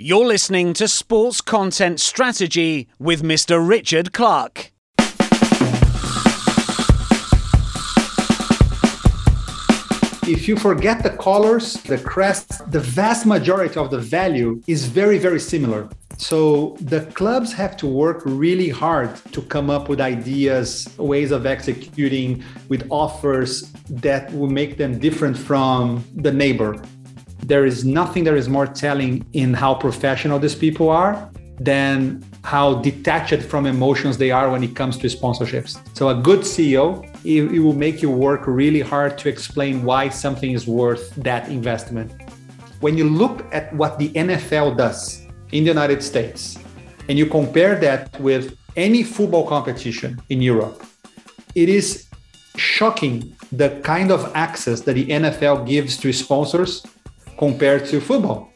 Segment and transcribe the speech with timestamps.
[0.00, 3.58] You're listening to Sports Content Strategy with Mr.
[3.58, 4.70] Richard Clark.
[10.22, 15.18] If you forget the colors, the crest, the vast majority of the value is very,
[15.18, 15.88] very similar.
[16.16, 21.44] So the clubs have to work really hard to come up with ideas, ways of
[21.44, 26.80] executing with offers that will make them different from the neighbor.
[27.48, 32.74] There is nothing that is more telling in how professional these people are than how
[32.82, 35.80] detached from emotions they are when it comes to sponsorships.
[35.96, 40.10] So a good CEO, it, it, will make you work really hard to explain why
[40.10, 42.12] something is worth that investment.
[42.80, 46.58] When you look at what the NFL does in the United States
[47.08, 50.84] and you compare that with any football competition in Europe,
[51.54, 52.08] it is
[52.56, 56.84] shocking the kind of access that the NFL gives to sponsors
[57.38, 58.52] compared to football.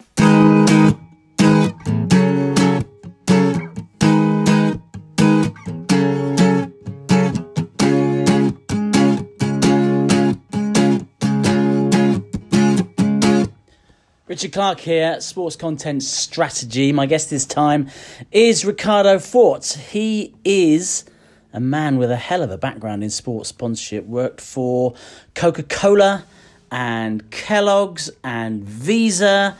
[14.26, 16.90] Richard Clark here, Sports Content Strategy.
[16.90, 17.88] My guest this time
[18.32, 19.66] is Ricardo Fort.
[19.66, 21.04] He is
[21.52, 24.94] a man with a hell of a background in sports sponsorship, worked for
[25.34, 26.24] Coca Cola
[26.72, 29.56] and Kellogg's and Visa.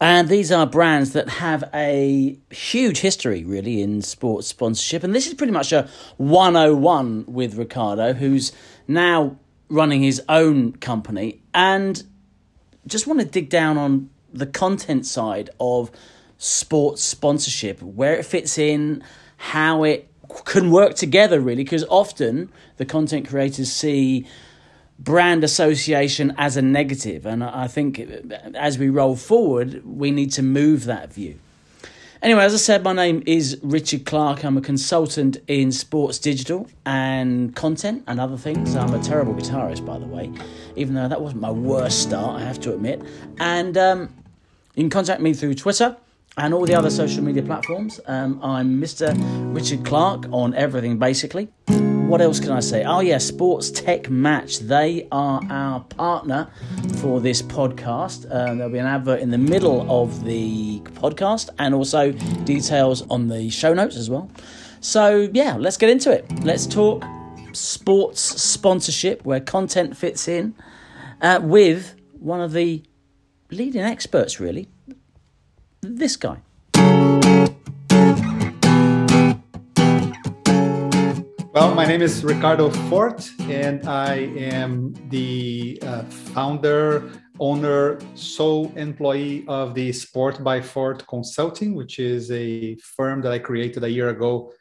[0.00, 5.02] And these are brands that have a huge history, really, in sports sponsorship.
[5.02, 8.52] And this is pretty much a 101 with Ricardo, who's
[8.86, 9.36] now
[9.68, 11.42] running his own company.
[11.52, 12.02] And
[12.86, 15.90] just want to dig down on the content side of
[16.38, 19.02] sports sponsorship, where it fits in,
[19.36, 20.08] how it
[20.44, 24.26] can work together, really, because often the content creators see
[24.98, 27.98] brand association as a negative, and I think
[28.54, 31.38] as we roll forward, we need to move that view.
[32.24, 34.44] Anyway, as I said, my name is Richard Clark.
[34.44, 38.74] I'm a consultant in sports digital and content and other things.
[38.76, 40.32] I'm a terrible guitarist, by the way,
[40.74, 43.02] even though that wasn't my worst start, I have to admit.
[43.38, 44.14] And um,
[44.74, 45.98] you can contact me through Twitter
[46.38, 48.00] and all the other social media platforms.
[48.06, 49.14] Um, I'm Mr.
[49.54, 51.50] Richard Clark on everything, basically
[52.08, 52.84] what else can I say?
[52.84, 54.58] Oh, yeah, Sports Tech Match.
[54.58, 56.50] They are our partner
[56.98, 58.26] for this podcast.
[58.26, 62.12] Uh, there'll be an advert in the middle of the podcast and also
[62.44, 64.30] details on the show notes as well.
[64.80, 66.24] So, yeah, let's get into it.
[66.44, 67.04] Let's talk
[67.52, 70.54] sports sponsorship where content fits in
[71.20, 72.82] uh, with one of the
[73.50, 74.68] leading experts, really.
[75.80, 76.42] This guy.
[81.54, 86.02] Well, my name is Ricardo Fort, and I am the uh,
[86.34, 93.30] founder, owner, sole employee of the Sport by Fort Consulting, which is a firm that
[93.30, 94.52] I created a year ago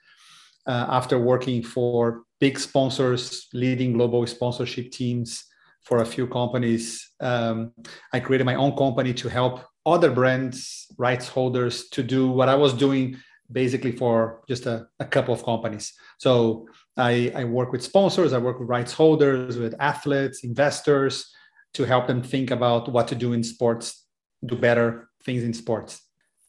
[0.67, 5.45] uh, after working for big sponsors, leading global sponsorship teams
[5.81, 7.09] for a few companies.
[7.19, 7.71] Um,
[8.13, 12.55] I created my own company to help other brands, rights holders, to do what I
[12.55, 13.17] was doing
[13.51, 15.93] basically for just a, a couple of companies.
[16.17, 16.67] So
[16.97, 21.31] I, I work with sponsors, I work with rights holders, with athletes, investors
[21.73, 24.05] to help them think about what to do in sports,
[24.45, 26.01] do better things in sports.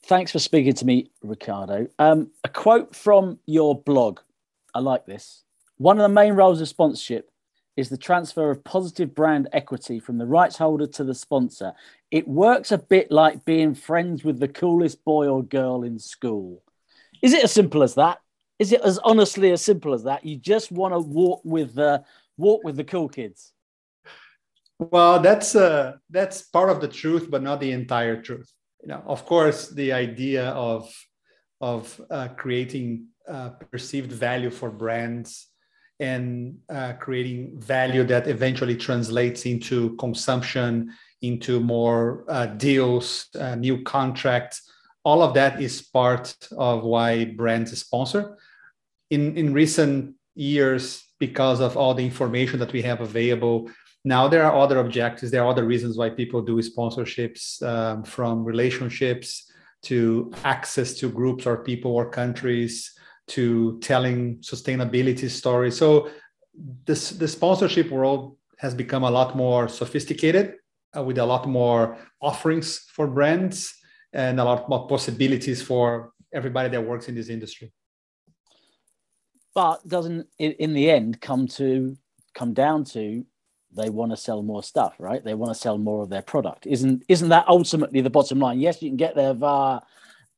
[0.06, 1.86] Thanks for speaking to me, Ricardo.
[1.98, 4.20] Um, a quote from your blog.
[4.74, 5.44] I like this.
[5.78, 7.30] One of the main roles of sponsorship
[7.76, 11.72] is the transfer of positive brand equity from the rights holder to the sponsor.
[12.10, 16.62] It works a bit like being friends with the coolest boy or girl in school.
[17.22, 18.20] Is it as simple as that?
[18.58, 20.24] Is it as honestly as simple as that?
[20.24, 22.04] You just want to walk with the
[22.36, 23.52] walk with the cool kids.
[24.78, 28.50] Well, that's uh, that's part of the truth, but not the entire truth.
[28.82, 30.92] You know, of course, the idea of
[31.60, 35.48] of uh, creating uh, perceived value for brands
[36.00, 40.92] and uh, creating value that eventually translates into consumption,
[41.22, 44.70] into more uh, deals, uh, new contracts
[45.04, 48.38] all of that is part of why brands sponsor.
[49.10, 53.70] In, in recent years, because of all the information that we have available,
[54.04, 55.30] now there are other objectives.
[55.30, 59.50] There are other reasons why people do sponsorships um, from relationships
[59.82, 62.92] to access to groups or people or countries
[63.28, 65.76] to telling sustainability stories.
[65.76, 66.10] So
[66.86, 70.54] this, the sponsorship world has become a lot more sophisticated
[70.96, 73.74] uh, with a lot more offerings for brands
[74.14, 77.72] and a lot more possibilities for everybody that works in this industry.
[79.54, 81.96] But doesn't it, in the end come to
[82.34, 83.24] come down to
[83.76, 85.24] they want to sell more stuff, right?
[85.24, 86.66] They want to sell more of their product.
[86.66, 88.60] Isn't isn't that ultimately the bottom line?
[88.60, 89.80] Yes, you can get there via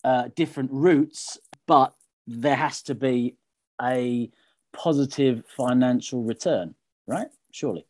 [0.05, 1.95] uh, different routes, but
[2.27, 3.37] there has to be
[3.81, 4.31] a
[4.73, 6.75] positive financial return,
[7.07, 7.29] right?
[7.53, 7.87] Surely.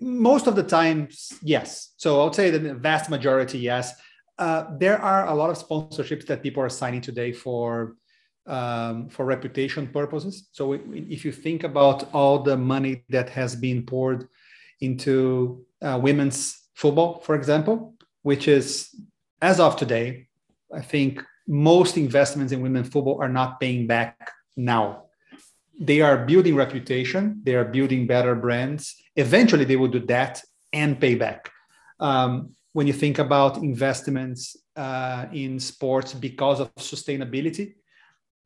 [0.00, 1.92] Most of the times, yes.
[1.96, 3.94] So I'll say the vast majority, yes.
[4.42, 7.94] Uh, there are a lot of sponsorships that people are signing today for
[8.56, 10.48] um, for reputation purposes.
[10.50, 10.62] So
[11.12, 14.26] if you think about all the money that has been poured
[14.80, 16.38] into uh, women's
[16.74, 18.68] football, for example, which is
[19.40, 20.26] as of today,
[20.74, 25.04] I think most investments in women's football are not paying back now.
[25.80, 28.82] They are building reputation, they are building better brands.
[29.14, 30.42] Eventually, they will do that
[30.72, 31.48] and pay back.
[32.00, 37.74] Um, when you think about investments uh, in sports because of sustainability,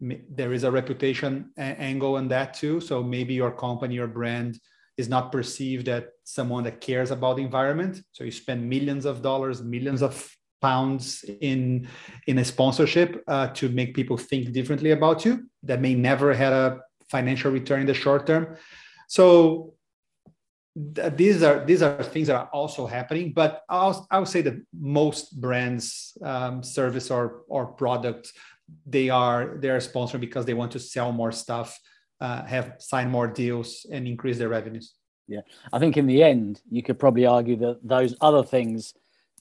[0.01, 2.81] there is a reputation angle on that too.
[2.81, 4.59] So maybe your company or brand
[4.97, 8.03] is not perceived as someone that cares about the environment.
[8.13, 10.31] So you spend millions of dollars, millions of
[10.61, 11.89] pounds in
[12.27, 16.53] in a sponsorship uh, to make people think differently about you that may never had
[16.53, 16.81] a
[17.11, 18.57] financial return in the short term.
[19.09, 19.76] So
[20.77, 23.33] these are these are things that are also happening.
[23.33, 28.33] But I'll I would say that most brands, um, service or or product,
[28.85, 31.79] they are they are sponsored because they want to sell more stuff,
[32.21, 34.95] uh, have sign more deals, and increase their revenues.
[35.29, 35.41] Yeah,
[35.73, 38.93] I think in the end, you could probably argue that those other things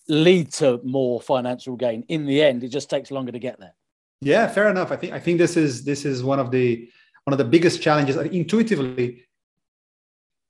[0.08, 2.06] lead to more financial gain.
[2.08, 3.76] In the end, it just takes longer to get there.
[4.22, 4.92] Yeah, fair enough.
[4.92, 6.90] I think I think this is this is one of the
[7.26, 8.16] one of the biggest challenges.
[8.16, 9.26] Intuitively,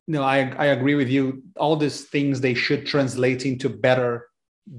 [0.07, 1.43] no, I I agree with you.
[1.57, 4.27] All these things they should translate into better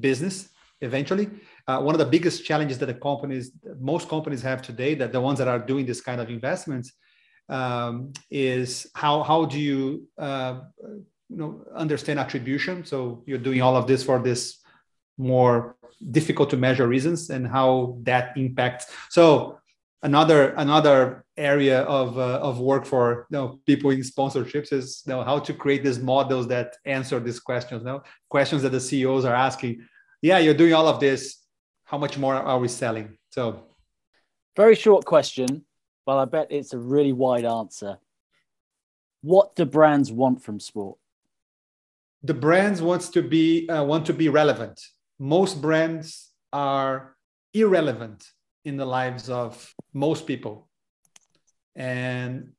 [0.00, 0.48] business
[0.80, 1.30] eventually.
[1.66, 3.50] Uh, one of the biggest challenges that the companies,
[3.80, 6.92] most companies have today, that the ones that are doing this kind of investments,
[7.48, 10.60] um, is how how do you uh,
[11.28, 12.84] you know understand attribution?
[12.84, 14.58] So you're doing all of this for this
[15.18, 15.76] more
[16.10, 18.86] difficult to measure reasons and how that impacts.
[19.10, 19.58] So
[20.06, 25.12] another another area of uh, of work for you know, people in sponsorships is you
[25.12, 27.80] know, how to create these models that answer these questions.
[27.82, 29.72] You know, questions that the CEOs are asking.
[30.22, 31.20] Yeah, you're doing all of this.
[31.84, 33.18] How much more are we selling?
[33.30, 33.64] So,
[34.56, 35.64] very short question,
[36.06, 37.98] but I bet it's a really wide answer.
[39.22, 40.98] What do brands want from sport?
[42.22, 44.80] The brands wants to be uh, want to be relevant
[45.18, 47.16] most brands are
[47.54, 48.30] irrelevant
[48.66, 50.68] in the lives of most people.
[51.76, 52.52] And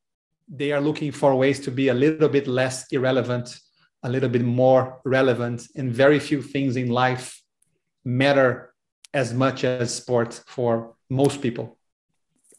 [0.48, 3.60] they are looking for ways to be a little bit less irrelevant,
[4.04, 5.68] a little bit more relevant.
[5.76, 7.42] And very few things in life
[8.06, 8.74] matter
[9.14, 11.78] as much as sport for most people.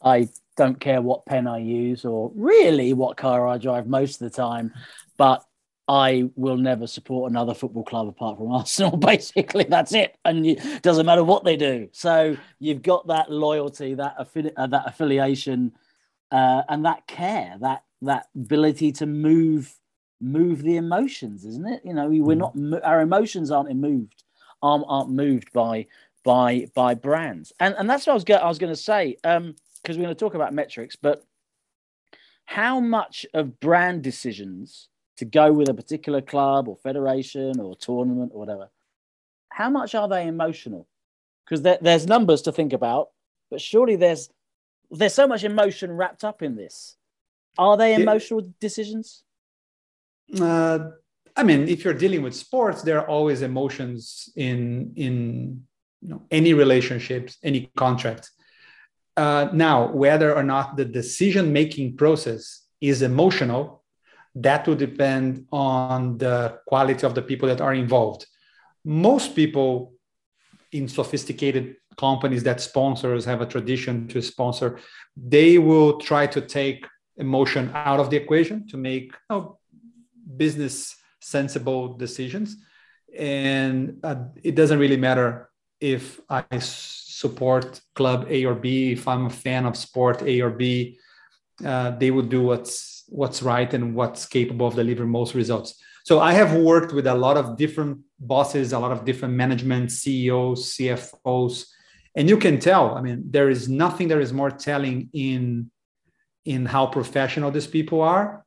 [0.01, 4.31] I don't care what pen I use or really what car I drive most of
[4.31, 4.73] the time,
[5.17, 5.43] but
[5.89, 8.95] I will never support another football club apart from Arsenal.
[8.95, 11.89] Basically, that's it, and it doesn't matter what they do.
[11.91, 15.73] So you've got that loyalty, that affi- uh, that affiliation,
[16.31, 19.75] uh, and that care, that that ability to move
[20.21, 21.81] move the emotions, isn't it?
[21.83, 22.71] You know, we're mm.
[22.71, 24.23] not our emotions aren't moved,
[24.61, 25.87] aren't, aren't moved by
[26.23, 29.17] by by brands, and and that's what I was go- I was going to say
[29.23, 29.55] because um,
[29.87, 31.25] we're going to talk about metrics, but
[32.45, 34.89] how much of brand decisions
[35.19, 38.69] to go with a particular club or federation or tournament or whatever,
[39.49, 40.87] how much are they emotional?
[41.43, 43.09] Because there, there's numbers to think about,
[43.51, 44.29] but surely there's
[44.91, 46.95] there's so much emotion wrapped up in this.
[47.57, 49.23] Are they emotional it, decisions?
[50.39, 50.79] Uh,
[51.35, 55.63] I mean, if you're dealing with sports, there are always emotions in in
[56.01, 58.31] you know, any relationships, any contract.
[59.17, 63.78] Uh, now, whether or not the decision making process is emotional
[64.35, 68.25] that will depend on the quality of the people that are involved.
[68.85, 69.93] Most people
[70.71, 74.79] in sophisticated companies that sponsors have a tradition to sponsor,
[75.17, 76.85] they will try to take
[77.17, 79.59] emotion out of the equation to make you know,
[80.37, 82.55] business sensible decisions.
[83.17, 85.49] And uh, it doesn't really matter
[85.81, 90.51] if I support club A or B, if I'm a fan of sport A or
[90.51, 90.97] B,
[91.65, 95.81] uh, they will do what's what's right and what's capable of delivering most results.
[96.03, 99.91] So I have worked with a lot of different bosses, a lot of different management,
[99.91, 101.65] CEOs, CFOs,
[102.15, 102.95] and you can tell.
[102.95, 105.69] I mean, there is nothing that is more telling in
[106.45, 108.43] in how professional these people are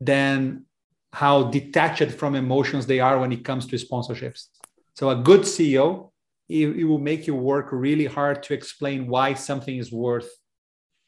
[0.00, 0.66] than
[1.12, 4.46] how detached from emotions they are when it comes to sponsorships.
[4.94, 6.10] So a good CEO,
[6.48, 10.30] it, it will make you work really hard to explain why something is worth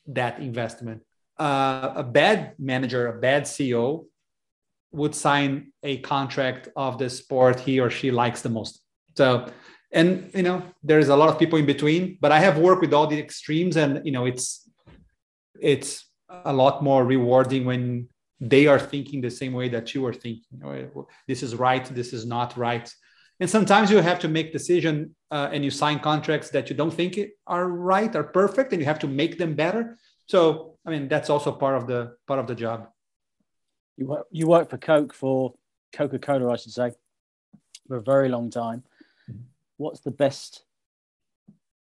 [0.06, 1.02] that investment
[1.40, 4.04] uh, a bad manager, a bad CEO,
[4.92, 8.82] would sign a contract of the sport he or she likes the most.
[9.16, 9.50] So,
[9.92, 12.92] and you know, there's a lot of people in between, but I have worked with
[12.92, 14.68] all the extremes, and you know, it's
[15.60, 18.08] it's a lot more rewarding when
[18.40, 20.86] they are thinking the same way that you are thinking.
[21.26, 21.84] This is right.
[21.84, 22.92] This is not right.
[23.40, 26.92] And sometimes you have to make decision uh, and you sign contracts that you don't
[26.92, 29.96] think are right, are perfect, and you have to make them better.
[30.30, 32.86] So, I mean, that's also part of the part of the job.
[33.96, 35.54] You work, you for Coke for
[35.92, 36.92] Coca Cola, I should say,
[37.88, 38.84] for a very long time.
[39.28, 39.42] Mm-hmm.
[39.78, 40.62] What's the best,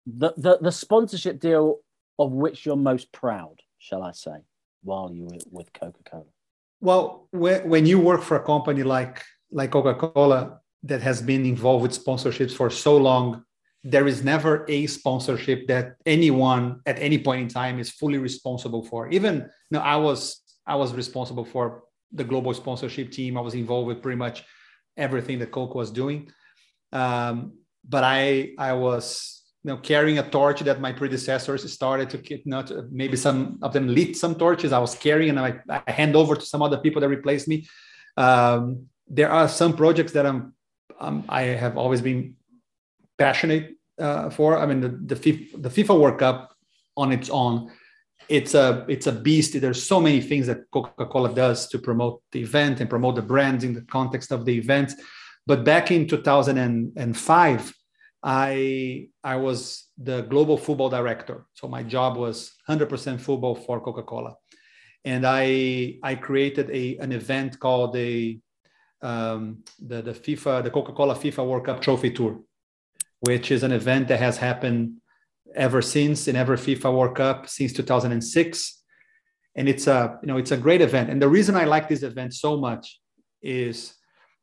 [0.05, 1.79] the, the, the sponsorship deal
[2.19, 4.37] of which you're most proud, shall I say,
[4.83, 6.25] while you were with Coca Cola?
[6.81, 11.81] Well, when you work for a company like like Coca Cola that has been involved
[11.81, 13.43] with sponsorships for so long,
[13.87, 18.83] there is never a sponsorship that anyone at any point in time is fully responsible
[18.83, 19.07] for.
[19.09, 23.37] Even you know, I was I was responsible for the global sponsorship team.
[23.37, 24.43] I was involved with pretty much
[24.97, 26.31] everything that Coke was doing.
[26.91, 32.17] Um, but I I was you know carrying a torch that my predecessors started to
[32.27, 34.71] you know, maybe some of them lit some torches.
[34.71, 37.67] I was carrying and I, I hand over to some other people that replaced me.
[38.17, 40.55] Um, there are some projects that I'm
[40.99, 42.35] um, I have always been
[43.17, 44.57] passionate uh, for.
[44.57, 46.55] I mean the the FIFA, the FIFA World Cup
[46.97, 47.71] on its own
[48.29, 49.59] it's a it's a beast.
[49.59, 53.63] There's so many things that Coca-Cola does to promote the event and promote the brand
[53.63, 54.93] in the context of the event.
[55.45, 57.73] But back in 2005,
[58.23, 61.45] I I was the global football director.
[61.53, 64.35] So my job was 100% football for Coca-Cola,
[65.03, 68.39] and I I created a an event called the
[69.01, 72.39] um, the the FIFA the Coca-Cola FIFA World Cup Trophy Tour,
[73.25, 74.97] which is an event that has happened
[75.55, 78.83] ever since in every FIFA World Cup since 2006.
[79.55, 81.09] And it's a, you know, it's a great event.
[81.09, 82.99] And the reason I like this event so much
[83.41, 83.95] is,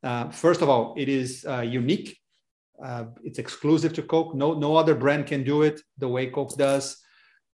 [0.02, 2.18] uh, first of all, it is uh, unique.
[2.82, 4.34] Uh, it's exclusive to Coke.
[4.34, 6.96] No, no other brand can do it the way Coke does.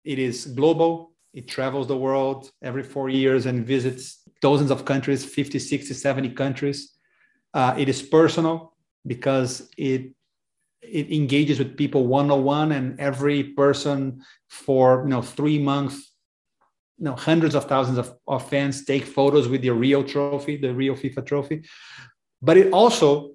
[0.03, 1.11] It is global.
[1.33, 6.29] It travels the world every four years and visits dozens of countries, 50, 60, 70
[6.31, 6.93] countries.
[7.53, 8.73] Uh, it is personal
[9.05, 10.13] because it
[10.81, 16.13] it engages with people one-on-one and every person for you know three months
[16.97, 20.73] you know hundreds of thousands of, of fans take photos with the Rio trophy the
[20.73, 21.63] Rio FIFA trophy.
[22.41, 23.31] But it also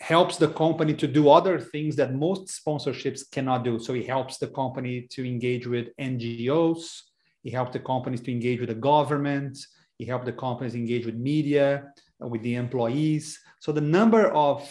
[0.00, 3.78] helps the company to do other things that most sponsorships cannot do.
[3.78, 7.02] So it helps the company to engage with ngos
[7.44, 9.58] it helps the companies to engage with the government
[9.98, 11.92] it helps the companies engage with media
[12.22, 13.38] uh, with the employees.
[13.60, 14.68] So the number of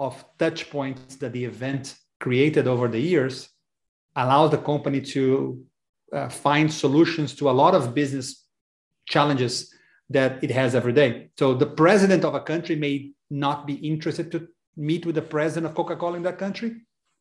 [0.00, 3.50] of touch points that the event created over the years
[4.16, 5.62] allows the company to
[6.12, 8.46] uh, find solutions to a lot of business
[9.06, 9.72] challenges
[10.08, 11.30] that it has every day.
[11.38, 15.66] So the president of a country may not be interested to meet with the president
[15.66, 16.72] of Coca-Cola in that country,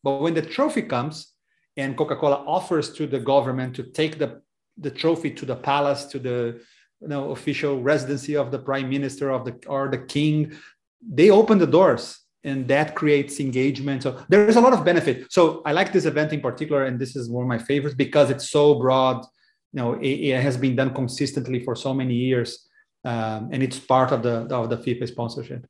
[0.01, 1.33] but when the trophy comes
[1.77, 4.41] and Coca-Cola offers to the government to take the,
[4.77, 6.61] the trophy to the palace, to the
[7.01, 10.53] you know, official residency of the prime minister of the or the king,
[11.01, 14.03] they open the doors and that creates engagement.
[14.03, 15.31] So there's a lot of benefit.
[15.31, 18.29] So i like this event in particular and this is one of my favorites because
[18.29, 19.25] it's so broad.
[19.73, 22.67] You know it, it has been done consistently for so many years
[23.05, 25.65] um, and it's part of the of the fifa sponsorship.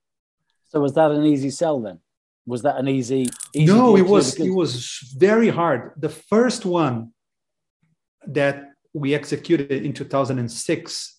[0.68, 2.00] So was that an easy sell then?
[2.46, 5.82] Was that an easy, easy no it was because- it was very hard.
[5.98, 7.12] The first one
[8.26, 8.56] that
[8.94, 11.16] we executed in 2006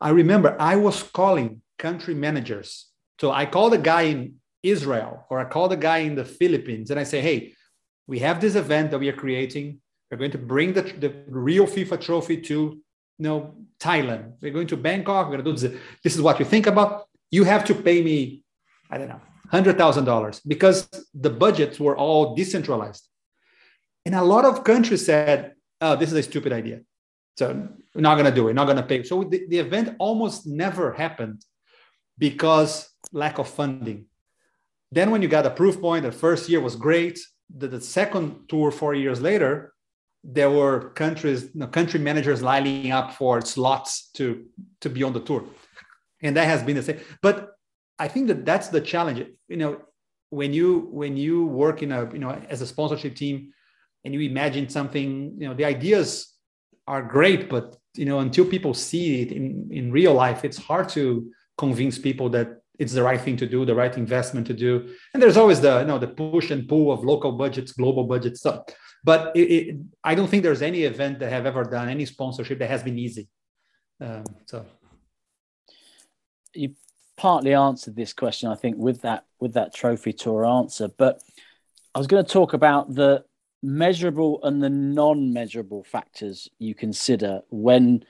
[0.00, 2.88] i remember i was calling country managers.
[3.20, 6.90] So i called a guy in Israel or I call the guy in the Philippines
[6.90, 7.54] and I say, hey,
[8.06, 9.80] we have this event that we are creating.
[10.10, 12.82] We're going to bring the, the Rio FIFA trophy to you
[13.18, 14.34] know, Thailand.
[14.40, 15.26] We're going to Bangkok.
[15.26, 15.80] We're going to do this.
[16.02, 17.06] This is what we think about.
[17.30, 18.42] You have to pay me,
[18.90, 19.20] I don't know,
[19.52, 23.06] $100,000 because the budgets were all decentralized.
[24.04, 26.80] And a lot of countries said, oh, this is a stupid idea.
[27.36, 29.02] So we're not going to do it, not going to pay.
[29.04, 31.44] So the, the event almost never happened
[32.18, 34.06] because lack of funding.
[34.92, 37.18] Then when you got a proof point, the first year was great.
[37.56, 39.72] The, the second tour, four years later,
[40.22, 44.44] there were countries, you know, country managers lining up for slots to
[44.82, 45.44] to be on the tour,
[46.22, 47.00] and that has been the same.
[47.22, 47.52] But
[47.98, 49.26] I think that that's the challenge.
[49.48, 49.80] You know,
[50.30, 53.52] when you when you work in a you know as a sponsorship team,
[54.04, 56.28] and you imagine something, you know, the ideas
[56.86, 60.88] are great, but you know until people see it in in real life, it's hard
[60.90, 64.72] to convince people that it's the right thing to do, the right investment to do.
[65.12, 68.40] And there's always the you know the push and pull of local budgets, global budgets
[68.40, 68.60] stuff.
[69.04, 72.58] But it, it, I don't think there's any event that have ever done any sponsorship
[72.58, 73.28] that has been easy.
[74.00, 74.66] Um, so
[76.54, 76.74] you
[77.16, 80.88] partly answered this question, I think, with that with that trophy tour answer.
[80.88, 81.22] But
[81.94, 83.24] I was going to talk about the
[83.62, 88.04] measurable and the non-measurable factors you consider when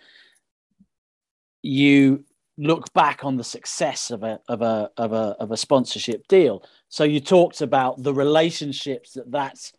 [1.62, 2.25] you
[2.62, 6.64] look back on the success of a of a of a of a sponsorship deal.
[6.88, 9.73] So you talked about the relationships that that's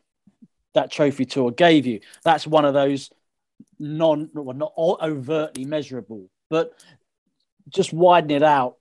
[0.74, 2.02] that trophy tour gave you.
[2.24, 3.10] That's one of those
[3.80, 6.74] non well, not overtly measurable, but
[7.70, 8.76] just widen it out.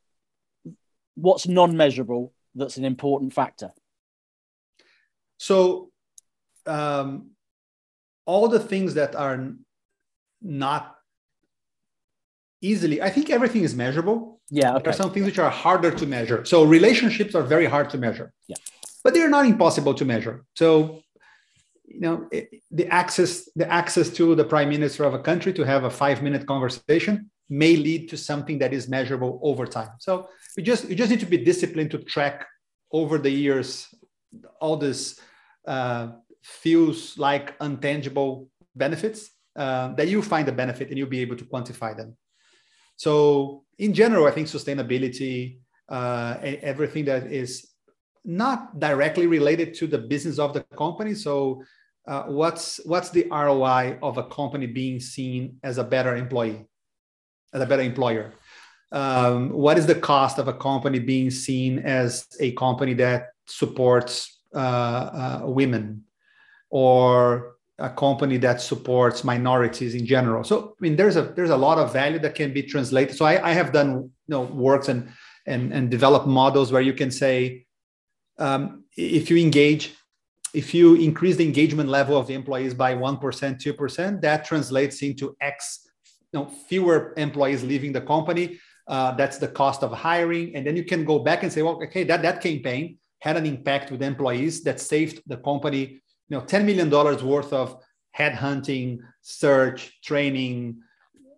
[1.14, 3.70] What's non-measurable that's an important factor?
[5.38, 5.90] So
[6.66, 7.30] um,
[8.26, 9.52] all the things that are
[10.40, 10.96] not
[12.62, 14.40] easily, I think everything is measurable.
[14.50, 14.74] Yeah.
[14.74, 14.82] Okay.
[14.84, 16.44] There are some things which are harder to measure.
[16.44, 18.32] So relationships are very hard to measure.
[18.48, 18.56] Yeah.
[19.04, 20.44] But they're not impossible to measure.
[20.54, 21.02] So
[21.84, 22.28] you know
[22.70, 26.22] the access the access to the prime minister of a country to have a five
[26.22, 30.94] minute conversation may lead to something that is measurable over time so you just you
[30.94, 32.46] just need to be disciplined to track
[32.92, 33.92] over the years
[34.60, 35.20] all this
[35.66, 36.08] uh,
[36.42, 41.44] feels like untangible benefits uh, that you find a benefit and you'll be able to
[41.44, 42.16] quantify them.
[43.02, 47.66] So in general, I think sustainability, uh, everything that is
[48.24, 51.14] not directly related to the business of the company.
[51.14, 51.64] So
[52.06, 56.64] uh, what's what's the ROI of a company being seen as a better employee,
[57.52, 58.34] as a better employer?
[58.92, 64.42] Um, what is the cost of a company being seen as a company that supports
[64.54, 66.04] uh, uh, women
[66.70, 67.51] or
[67.82, 70.44] a company that supports minorities in general.
[70.44, 73.16] So I mean, there's a there's a lot of value that can be translated.
[73.16, 75.08] So I, I have done you know works and
[75.46, 77.66] and and developed models where you can say
[78.38, 79.94] um, if you engage
[80.54, 85.34] if you increase the engagement level of the employees by 1% 2% that translates into
[85.40, 85.88] x
[86.32, 90.76] you know, fewer employees leaving the company uh, that's the cost of hiring and then
[90.76, 94.02] you can go back and say well okay that, that campaign had an impact with
[94.02, 96.01] employees that saved the company,
[96.32, 97.76] you know, $10 million worth of
[98.18, 100.80] headhunting, search, training,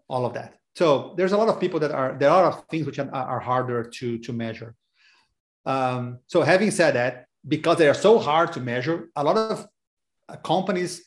[0.07, 0.55] all of that.
[0.77, 3.83] So there's a lot of people that are, there are things which are, are harder
[3.83, 4.77] to, to measure.
[5.67, 9.67] Um, so having said that, because they are so hard to measure, a lot of
[10.29, 11.05] uh, companies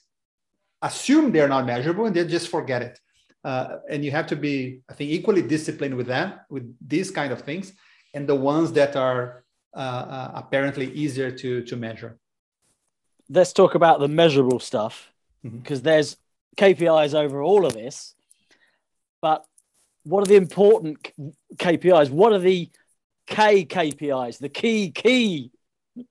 [0.82, 3.00] assume they're not measurable and they just forget it.
[3.46, 7.32] Uh, and you have to be, I think, equally disciplined with them, with these kind
[7.32, 7.72] of things,
[8.14, 12.18] and the ones that are uh, uh, apparently easier to to measure.
[13.30, 15.12] Let's talk about the measurable stuff
[15.44, 15.86] because mm-hmm.
[15.86, 16.18] there's
[16.58, 18.16] KPIs over all of this.
[19.22, 19.46] But
[20.04, 21.12] what are the important
[21.56, 22.10] KPIs?
[22.10, 22.70] What are the
[23.28, 25.52] K KPIs, the key key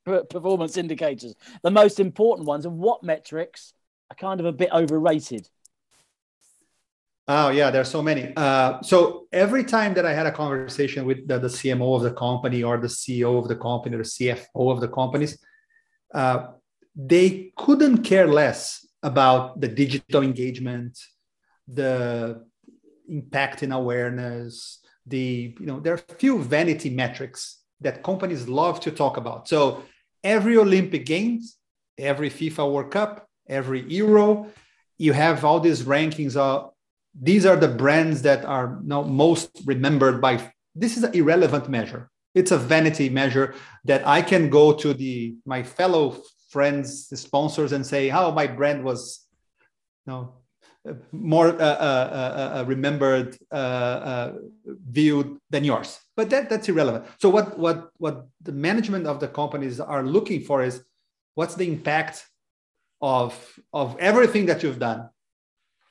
[0.04, 3.72] performance indicators, the most important ones, and what metrics
[4.10, 5.48] are kind of a bit overrated?
[7.28, 8.32] Oh yeah, there's so many.
[8.36, 12.12] Uh, so every time that I had a conversation with the, the, CMO of the
[12.12, 15.36] company or the CEO of the company or the CFO of the companies,
[16.14, 16.48] uh,
[16.96, 20.98] they couldn't care less about the digital engagement,
[21.68, 22.42] the
[23.08, 24.80] impact in awareness.
[25.06, 29.46] The you know there are few vanity metrics that companies love to talk about.
[29.46, 29.84] So
[30.24, 31.58] every Olympic Games,
[31.98, 34.48] every FIFA World Cup, every Euro,
[34.98, 36.72] you have all these rankings of
[37.20, 42.10] these are the brands that are now most remembered by this is an irrelevant measure
[42.34, 43.54] it's a vanity measure
[43.84, 46.16] that i can go to the my fellow
[46.48, 49.26] friends sponsors and say how oh, my brand was
[50.06, 50.34] you know
[51.10, 53.36] more uh, uh, uh, remembered
[54.90, 59.28] viewed than yours but that, that's irrelevant so what what what the management of the
[59.28, 60.84] companies are looking for is
[61.34, 62.24] what's the impact
[63.00, 63.34] of
[63.72, 65.08] of everything that you've done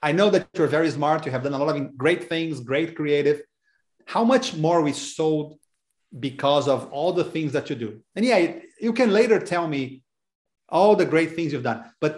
[0.05, 1.25] I know that you're very smart.
[1.25, 3.41] You have done a lot of great things, great creative.
[4.05, 5.57] How much more we sold
[6.19, 8.01] because of all the things that you do?
[8.15, 10.03] And yeah, you can later tell me
[10.75, 12.13] all the great things you've done, but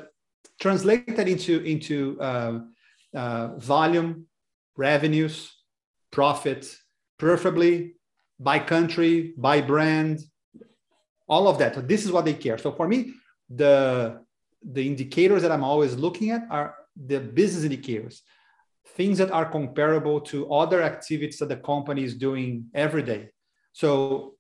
[0.60, 2.60] translate that into into uh,
[3.13, 4.26] uh, volume,
[4.76, 5.36] revenues,
[6.12, 6.62] profit,
[7.20, 7.74] preferably
[8.39, 10.20] by country, by brand,
[11.28, 11.76] all of that.
[11.76, 12.58] So this is what they care.
[12.58, 13.13] So for me,
[13.63, 14.22] the
[14.78, 16.76] the indicators that I'm always looking at are
[17.12, 18.24] the business indicators,
[18.98, 23.30] things that are comparable to other activities that the company is doing every day.
[23.74, 24.37] So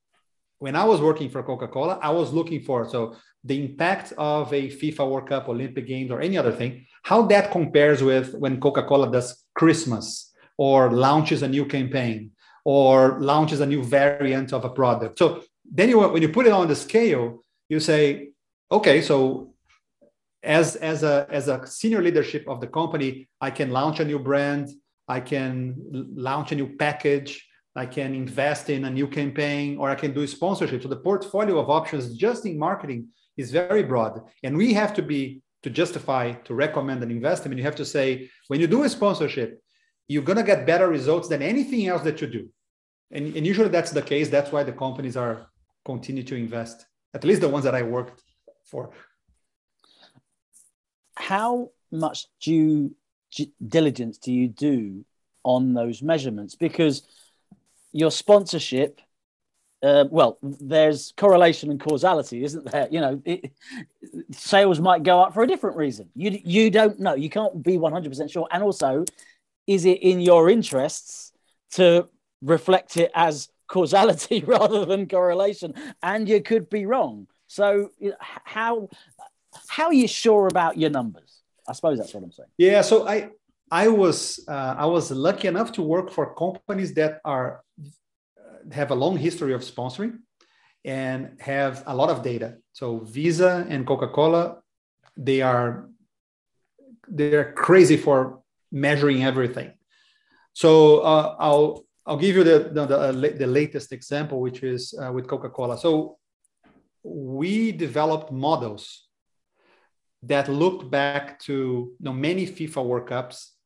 [0.59, 4.69] when I was working for Coca-Cola, I was looking for so the impact of a
[4.69, 9.11] FIFA World Cup, Olympic Games, or any other thing, how that compares with when Coca-Cola
[9.11, 12.31] does Christmas or launches a new campaign
[12.65, 15.19] or launches a new variant of a product.
[15.19, 18.29] So then you when you put it on the scale, you say,
[18.71, 19.53] okay, so
[20.43, 24.19] as as a as a senior leadership of the company i can launch a new
[24.19, 24.69] brand
[25.07, 25.75] i can
[26.15, 30.23] launch a new package I can invest in a new campaign, or I can do
[30.23, 30.81] a sponsorship.
[30.81, 34.19] So the portfolio of options just in marketing is very broad.
[34.43, 38.31] And we have to be, to justify, to recommend an investment, you have to say,
[38.47, 39.61] when you do a sponsorship,
[40.07, 42.49] you're to get better results than anything else that you do.
[43.11, 44.27] And, and usually that's the case.
[44.29, 45.47] That's why the companies are
[45.85, 48.23] continue to invest, at least the ones that I worked
[48.65, 48.89] for.
[51.15, 52.95] How much due
[53.65, 55.05] diligence do you do
[55.43, 56.55] on those measurements?
[56.55, 57.07] Because
[57.97, 59.01] your sponsorship
[59.83, 62.87] uh, well, there's correlation and causality, isn't there?
[62.89, 63.51] You know, it,
[64.31, 66.09] sales might go up for a different reason.
[66.15, 67.13] You you don't know.
[67.13, 68.47] You can't be 100% sure.
[68.51, 69.05] And also,
[69.67, 71.31] is it in your interests
[71.71, 72.07] to
[72.41, 75.75] reflect it as causality rather than correlation?
[76.01, 77.27] And you could be wrong.
[77.45, 78.89] So how
[79.67, 81.41] how are you sure about your numbers?
[81.67, 82.49] I suppose that's what I'm saying.
[82.57, 82.81] Yeah.
[82.81, 83.29] So I
[83.71, 87.63] I was uh, I was lucky enough to work for companies that are
[88.71, 90.19] have a long history of sponsoring
[90.85, 92.57] and have a lot of data.
[92.73, 94.61] So Visa and Coca-Cola,
[95.15, 95.89] they are
[97.07, 99.73] they're crazy for measuring everything.
[100.53, 104.93] So uh, I'll I'll give you the the, the, uh, the latest example, which is
[104.93, 105.77] uh, with Coca-Cola.
[105.77, 106.17] So
[107.03, 109.07] we developed models
[110.23, 113.56] that looked back to you know, many FIFA World Cups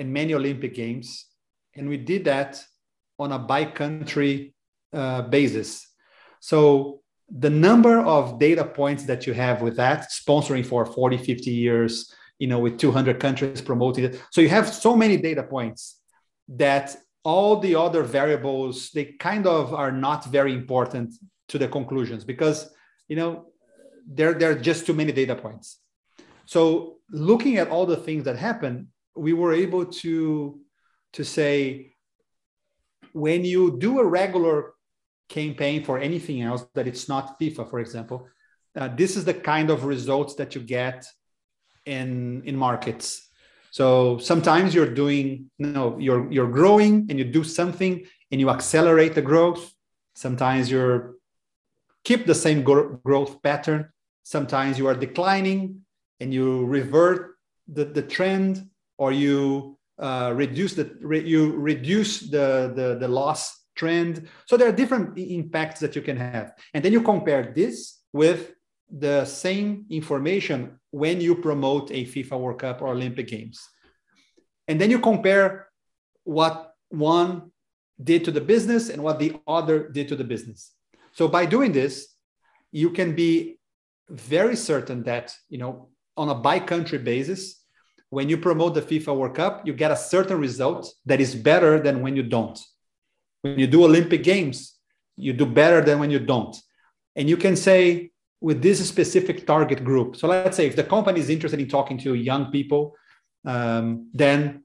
[0.00, 1.26] and many Olympic Games,
[1.76, 2.64] and we did that
[3.18, 4.54] on a by country
[4.94, 5.86] uh, basis.
[6.40, 11.50] So the number of data points that you have with that sponsoring for 40, 50
[11.50, 14.20] years, you know, with 200 countries promoting it.
[14.30, 16.00] So you have so many data points
[16.48, 21.14] that all the other variables, they kind of are not very important
[21.48, 22.70] to the conclusions because,
[23.06, 23.50] you know,
[24.08, 25.78] there, there are just too many data points.
[26.46, 28.88] So looking at all the things that happen,
[29.20, 30.58] we were able to,
[31.12, 31.92] to say,
[33.12, 34.72] when you do a regular
[35.28, 38.26] campaign for anything else that it's not FIFA, for example,
[38.76, 41.04] uh, this is the kind of results that you get
[41.84, 43.28] in in markets.
[43.72, 48.48] So sometimes you're doing, you know, you're you're growing and you do something and you
[48.50, 49.62] accelerate the growth.
[50.14, 51.14] Sometimes you're
[52.04, 53.90] keep the same growth pattern.
[54.22, 55.60] Sometimes you are declining
[56.20, 57.36] and you revert
[57.76, 58.70] the, the trend
[59.00, 64.28] or you uh, reduce the re, you reduce the, the the loss trend.
[64.46, 68.52] So there are different impacts that you can have, and then you compare this with
[68.90, 73.58] the same information when you promote a FIFA World Cup or Olympic Games,
[74.68, 75.68] and then you compare
[76.24, 77.50] what one
[78.02, 80.72] did to the business and what the other did to the business.
[81.12, 82.14] So by doing this,
[82.70, 83.58] you can be
[84.10, 87.59] very certain that you know on a by country basis
[88.10, 91.80] when you promote the FIFA World Cup, you get a certain result that is better
[91.80, 92.58] than when you don't.
[93.42, 94.76] When you do Olympic Games,
[95.16, 96.56] you do better than when you don't.
[97.14, 100.16] And you can say with this specific target group.
[100.16, 102.96] So let's say if the company is interested in talking to young people,
[103.44, 104.64] um, then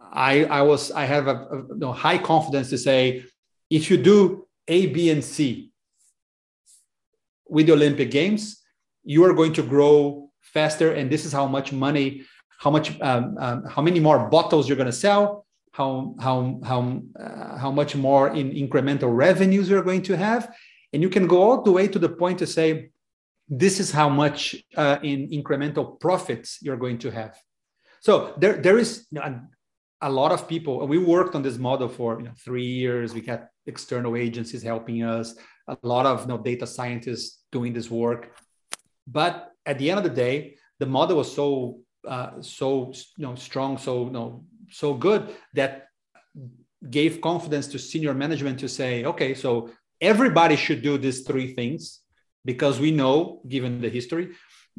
[0.00, 3.24] I, I was I have a, a you know, high confidence to say
[3.70, 5.72] if you do A, B, and C
[7.48, 8.62] with the Olympic Games,
[9.02, 12.22] you are going to grow faster, and this is how much money
[12.58, 16.80] how much um, um, how many more bottles you're going to sell how how how
[17.20, 20.42] uh, how much more in incremental revenues you're going to have.
[20.92, 22.90] And you can go all the way to the point to say
[23.48, 24.40] this is how much
[24.76, 27.34] uh, in incremental profits you're going to have.
[28.00, 31.58] So there there is you know, a, a, lot of people we worked on this
[31.58, 33.12] model for you know, three years.
[33.12, 35.36] We got external agencies helping us
[35.68, 38.22] a lot of you know, data scientists doing this work.
[39.06, 43.34] But at the end of the day the model was so uh, so you know
[43.34, 45.88] strong, so you know so good that
[46.90, 52.00] gave confidence to senior management to say, okay, so everybody should do these three things
[52.44, 54.30] because we know, given the history,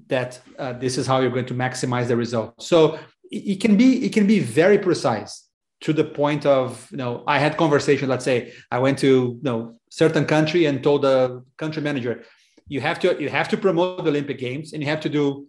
[0.07, 2.61] that uh, this is how you're going to maximize the result.
[2.61, 2.99] So
[3.31, 5.47] it, it can be it can be very precise
[5.81, 8.07] to the point of you know I had conversation.
[8.07, 12.23] Let's say I went to you know certain country and told the country manager,
[12.67, 15.47] you have to you have to promote the Olympic Games and you have to do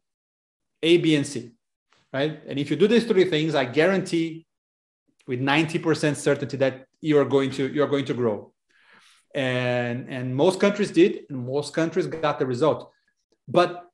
[0.83, 1.53] A, B, and C
[2.13, 2.41] right?
[2.47, 4.47] And if you do these three things, I guarantee
[5.27, 8.53] with 90% certainty that you are going to you are going to grow.
[9.35, 12.91] And and most countries did, and most countries got the result.
[13.47, 13.85] But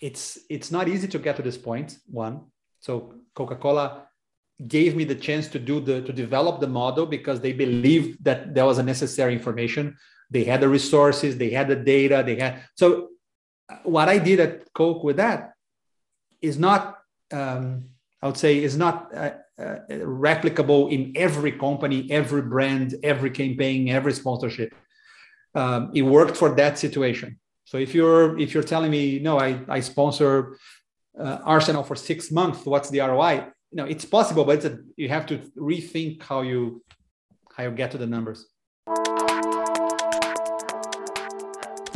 [0.00, 1.98] it's it's not easy to get to this point.
[2.06, 2.46] One,
[2.80, 4.08] so Coca-Cola
[4.66, 8.54] gave me the chance to do the to develop the model because they believed that
[8.54, 9.96] there was a necessary information.
[10.30, 13.10] They had the resources, they had the data, they had so
[13.82, 15.52] what I did at Coke with that
[16.40, 16.95] is not
[17.32, 17.84] um,
[18.22, 23.88] I would say is not uh, uh, replicable in every company, every brand, every campaign,
[23.88, 24.74] every sponsorship.
[25.54, 27.38] Um, it worked for that situation.
[27.64, 30.58] So if you're if you're telling me no, I I sponsor
[31.18, 33.46] uh, Arsenal for six months, what's the ROI?
[33.70, 36.82] You know, it's possible, but it's a, you have to rethink how you
[37.54, 38.46] how you get to the numbers.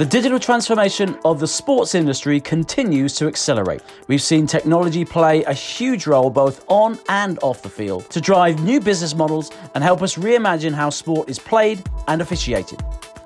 [0.01, 3.83] The digital transformation of the sports industry continues to accelerate.
[4.07, 8.65] We've seen technology play a huge role both on and off the field to drive
[8.65, 12.83] new business models and help us reimagine how sport is played and officiated.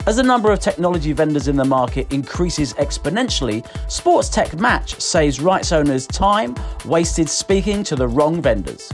[0.09, 5.39] As the number of technology vendors in the market increases exponentially, Sports Tech Match saves
[5.39, 6.57] rights owners time
[6.87, 8.93] wasted speaking to the wrong vendors.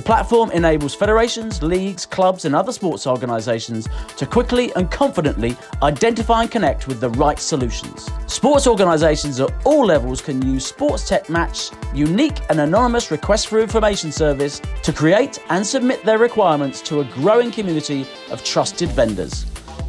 [0.00, 3.86] The platform enables federations, leagues, clubs, and other sports organisations
[4.16, 8.08] to quickly and confidently identify and connect with the right solutions.
[8.26, 13.60] Sports organisations at all levels can use Sports Tech Match's unique and anonymous request for
[13.60, 19.44] information service to create and submit their requirements to a growing community of trusted vendors.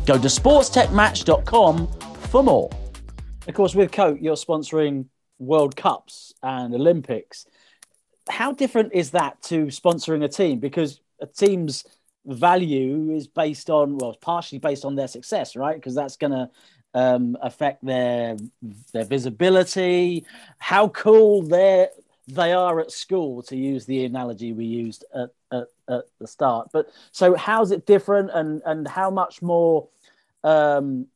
[0.05, 2.69] Go to sportstechmatch.com for more.
[3.47, 5.05] Of course, with Coke, you're sponsoring
[5.39, 7.45] World Cups and Olympics
[8.31, 10.59] how different is that to sponsoring a team?
[10.59, 11.85] Because a team's
[12.25, 15.75] value is based on well, partially based on their success, right?
[15.75, 16.49] Because that's going to
[16.93, 18.37] um, affect their
[18.93, 20.25] their visibility,
[20.57, 21.87] how cool they
[22.27, 26.69] they are at school, to use the analogy we used at, at, at the start.
[26.71, 29.87] But so, how's it different, and and how much more
[30.43, 31.07] um,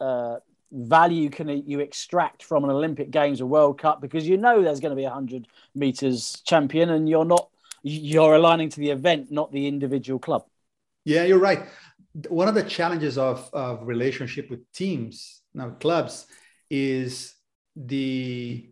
[0.00, 0.36] uh,
[0.74, 4.80] value can you extract from an Olympic Games or World Cup because you know there's
[4.80, 7.48] going to be a hundred meters champion and you're not
[7.82, 10.46] you're aligning to the event, not the individual club.
[11.04, 11.66] Yeah, you're right.
[12.28, 16.26] One of the challenges of, of relationship with teams now clubs
[16.70, 17.34] is
[17.76, 18.70] the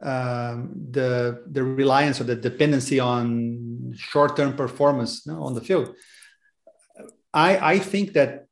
[0.00, 5.94] um, the the reliance or the dependency on short-term performance know, on the field.
[7.32, 8.46] I I think that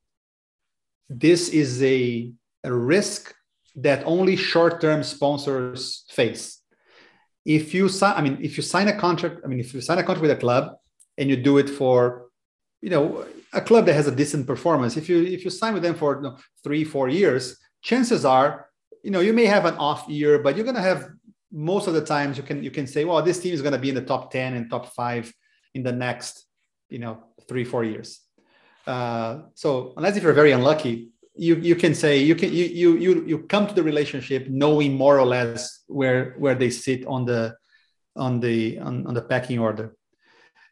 [1.09, 2.33] this is a
[2.65, 3.35] a risk
[3.77, 6.61] that only short-term sponsors face.
[7.45, 9.99] If you sign, I mean, if you sign a contract, I mean, if you sign
[9.99, 10.75] a contract with a club
[11.17, 12.27] and you do it for,
[12.83, 15.83] you know, a club that has a decent performance, if you if you sign with
[15.83, 18.69] them for you know, three, four years, chances are,
[19.03, 21.09] you know, you may have an off year, but you're gonna have
[21.51, 23.89] most of the times you can you can say, well, this team is gonna be
[23.89, 25.33] in the top 10 and top five
[25.75, 26.45] in the next,
[26.91, 28.21] you know, three, four years.
[28.87, 32.97] Uh, so unless if you're very unlucky, you you can say you can you you
[32.97, 37.25] you you come to the relationship knowing more or less where where they sit on
[37.25, 37.55] the
[38.17, 39.95] on the on, on the packing order.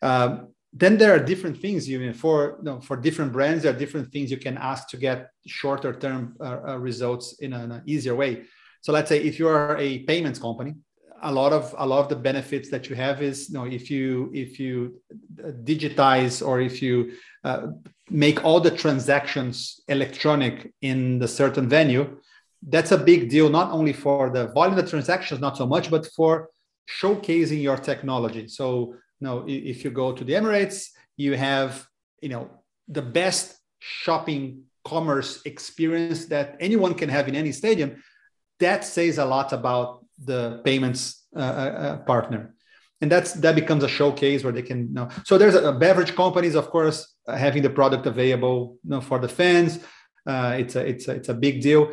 [0.03, 3.79] Um, then there are different things you for you know, for different brands there are
[3.79, 7.83] different things you can ask to get shorter term uh, uh, results in, in an
[7.87, 8.45] easier way
[8.83, 10.75] so let's say if you are a payments company
[11.23, 13.91] a lot of a lot of the benefits that you have is you know if
[13.91, 15.01] you if you
[15.65, 17.13] digitize or if you
[17.45, 17.69] uh,
[18.11, 22.19] make all the transactions electronic in the certain venue
[22.67, 26.07] that's a big deal not only for the volume of transactions not so much but
[26.17, 26.51] for
[26.89, 28.49] showcasing your technology.
[28.49, 31.87] So you know if you go to the emirates you have
[32.21, 32.51] you know
[32.89, 38.03] the best shopping commerce experience that anyone can have in any stadium.
[38.61, 42.55] That says a lot about the payments uh, uh, uh, partner.
[43.01, 46.17] And that's that becomes a showcase where they can you know so there's a, beverage
[46.17, 49.81] companies of course having the product available you know, for the fans
[50.29, 51.91] uh, it's a it's a it's a big deal.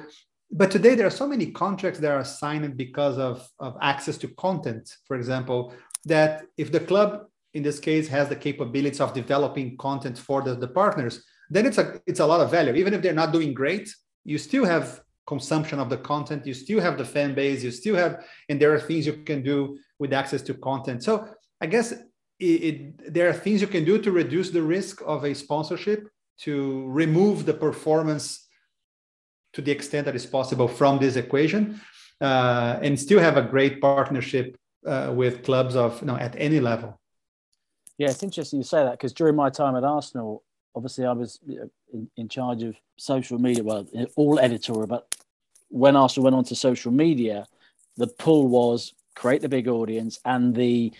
[0.51, 4.27] But today there are so many contracts that are signed because of, of access to
[4.27, 4.93] content.
[5.07, 5.73] For example
[6.05, 10.53] that if the club in this case has the capabilities of developing content for the,
[10.53, 12.73] the partners then it's a it's a lot of value.
[12.73, 13.89] Even if they're not doing great
[14.25, 17.95] you still have consumption of the content you still have the fan base you still
[17.95, 21.03] have and there are things you can do with access to content.
[21.03, 21.27] So
[21.61, 21.93] i guess
[22.39, 26.09] it, it, there are things you can do to reduce the risk of a sponsorship
[26.39, 28.47] to remove the performance
[29.53, 31.79] to the extent that is possible from this equation
[32.19, 36.59] uh, and still have a great partnership uh, with clubs of you know at any
[36.59, 36.99] level.
[37.97, 40.43] Yeah it's interesting you say that because during my time at arsenal
[40.75, 41.39] obviously I was
[41.93, 45.15] in, in charge of social media, well, all editorial, but
[45.69, 47.47] when Arsenal went onto social media,
[47.97, 50.91] the pull was create the big audience and the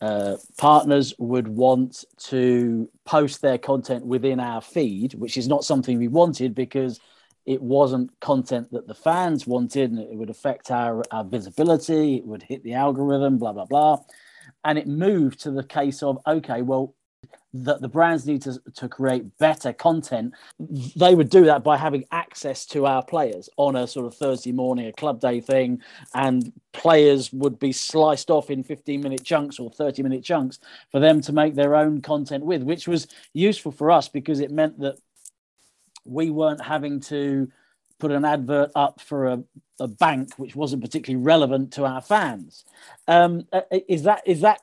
[0.00, 5.98] uh, partners would want to post their content within our feed, which is not something
[5.98, 7.00] we wanted because
[7.46, 12.26] it wasn't content that the fans wanted and it would affect our, our visibility, it
[12.26, 13.98] would hit the algorithm, blah, blah, blah.
[14.64, 16.94] And it moved to the case of, okay, well,
[17.54, 20.34] that the brands need to, to create better content,
[20.96, 24.52] they would do that by having access to our players on a sort of Thursday
[24.52, 25.80] morning, a club day thing,
[26.14, 30.58] and players would be sliced off in 15 minute chunks or 30 minute chunks
[30.92, 34.50] for them to make their own content with, which was useful for us because it
[34.50, 34.98] meant that
[36.04, 37.50] we weren't having to
[37.98, 39.42] put an advert up for a,
[39.80, 42.64] a bank which wasn't particularly relevant to our fans.
[43.06, 44.60] Um, uh, is that is that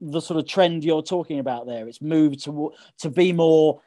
[0.00, 1.88] the sort of trend you're talking about there.
[1.88, 3.80] It's moved to to be more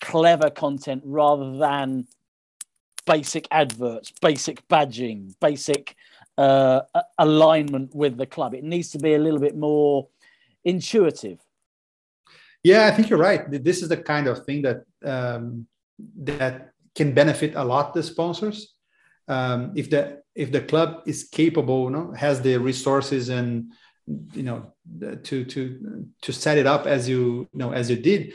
[0.00, 2.06] clever content rather than
[3.06, 5.96] basic adverts, basic badging, basic
[6.38, 6.80] uh,
[7.18, 8.54] alignment with the club.
[8.54, 10.08] It needs to be a little bit more
[10.64, 11.38] intuitive.
[12.62, 13.50] Yeah, I think you're right.
[13.50, 15.66] This is the kind of thing that um,
[16.18, 18.74] that can benefit a lot the sponsors.
[19.28, 23.72] Um, if the if the club is capable, you know, has the resources and
[24.32, 24.71] you know
[25.22, 28.34] to to to set it up as you, you know as you did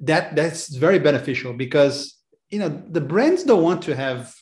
[0.00, 2.18] that that's very beneficial because
[2.50, 4.34] you know the brands don't want to have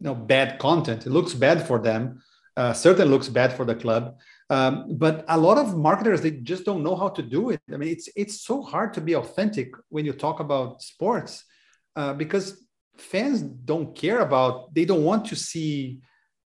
[0.00, 1.06] you know bad content.
[1.06, 2.20] It looks bad for them
[2.56, 4.16] uh, certainly looks bad for the club
[4.48, 7.60] um, but a lot of marketers they just don't know how to do it.
[7.72, 11.44] I mean it's it's so hard to be authentic when you talk about sports
[11.96, 12.62] uh, because
[12.96, 16.00] fans don't care about they don't want to see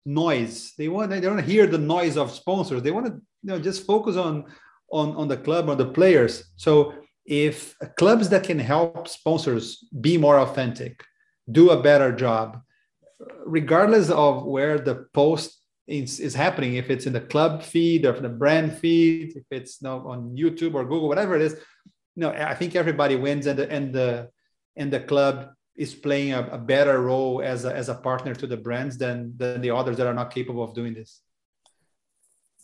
[0.06, 0.74] noise.
[0.78, 2.82] They want they don't hear the noise of sponsors.
[2.82, 4.46] They want to you know just focus on
[4.92, 6.44] on on the club or the players.
[6.56, 6.94] So
[7.30, 11.04] if clubs that can help sponsors be more authentic
[11.52, 12.60] do a better job
[13.46, 18.14] regardless of where the post is, is happening if it's in the club feed or
[18.14, 21.54] the brand feed if it's you know, on youtube or google whatever it is
[22.16, 24.28] you know i think everybody wins and the and the
[24.76, 28.48] and the club is playing a, a better role as a, as a partner to
[28.48, 31.22] the brands than than the others that are not capable of doing this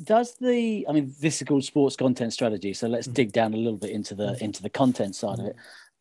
[0.04, 3.14] does the i mean this is called sports content strategy so let's mm-hmm.
[3.14, 4.46] dig down a little bit into the mm-hmm.
[4.46, 5.56] into the content side of it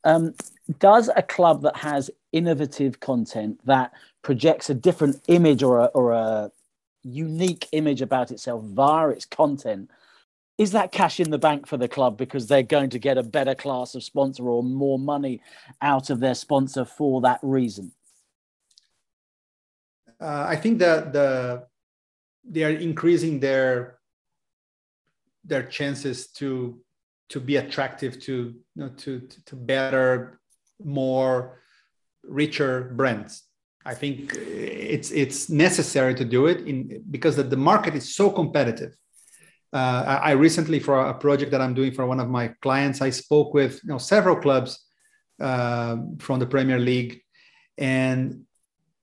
[0.06, 0.34] um,
[0.80, 6.12] does a club that has innovative content that projects a different image or a, or
[6.12, 6.50] a
[7.04, 9.90] unique image about itself via its content
[10.58, 13.22] is that cash in the bank for the club because they're going to get a
[13.22, 15.40] better class of sponsor or more money
[15.80, 17.92] out of their sponsor for that reason
[20.20, 21.64] uh, i think that the
[22.48, 23.98] they are increasing their
[25.44, 26.80] their chances to
[27.28, 30.40] to be attractive to you know, to to better
[30.82, 31.60] more
[32.22, 33.42] richer brands.
[33.84, 38.30] I think it's it's necessary to do it in because the, the market is so
[38.30, 38.96] competitive.
[39.72, 43.10] Uh, I, recently for a project that i'm doing for one of my clients i
[43.10, 44.84] spoke with you know several clubs
[45.40, 47.20] uh, from the premier league.
[47.76, 48.44] And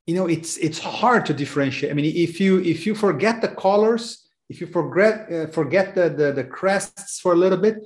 [0.07, 1.91] you know it's it's hard to differentiate.
[1.91, 6.09] I mean if you if you forget the colors if you forget uh, forget the,
[6.09, 7.77] the the crests for a little bit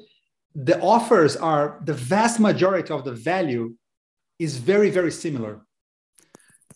[0.55, 3.75] the offers are the vast majority of the value
[4.39, 5.61] is very very similar.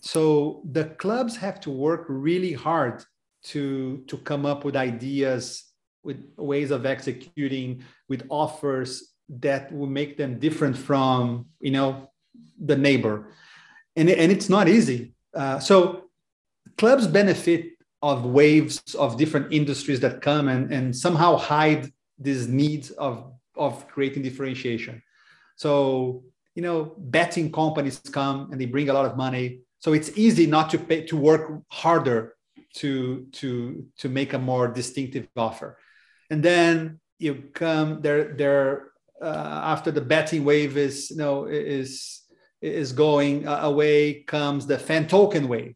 [0.01, 3.03] So the clubs have to work really hard
[3.51, 5.65] to to come up with ideas
[6.03, 12.11] with ways of executing with offers that will make them different from you know
[12.59, 13.31] the neighbor.
[13.95, 16.05] And, and it's not easy uh, so
[16.77, 22.91] clubs benefit of waves of different industries that come and, and somehow hide these needs
[22.91, 25.01] of, of creating differentiation.
[25.55, 26.23] So,
[26.55, 29.61] you know, betting companies come and they bring a lot of money.
[29.79, 32.35] So it's easy not to pay to work harder
[32.75, 35.77] to to to make a more distinctive offer.
[36.29, 42.18] And then you come there there uh, after the betting wave is you know is
[42.61, 45.75] is going uh, away comes the fan token wave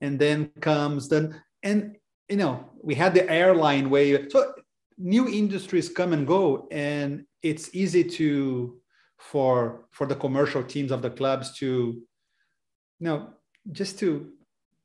[0.00, 1.96] and then comes the and
[2.28, 4.28] you know we had the airline wave.
[4.30, 4.52] So
[4.98, 8.78] new industries come and go and it's easy to
[9.18, 13.30] for for the commercial teams of the clubs to you know
[13.72, 14.30] just to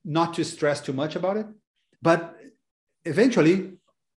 [0.05, 1.47] not to stress too much about it.
[2.01, 2.35] But
[3.05, 3.73] eventually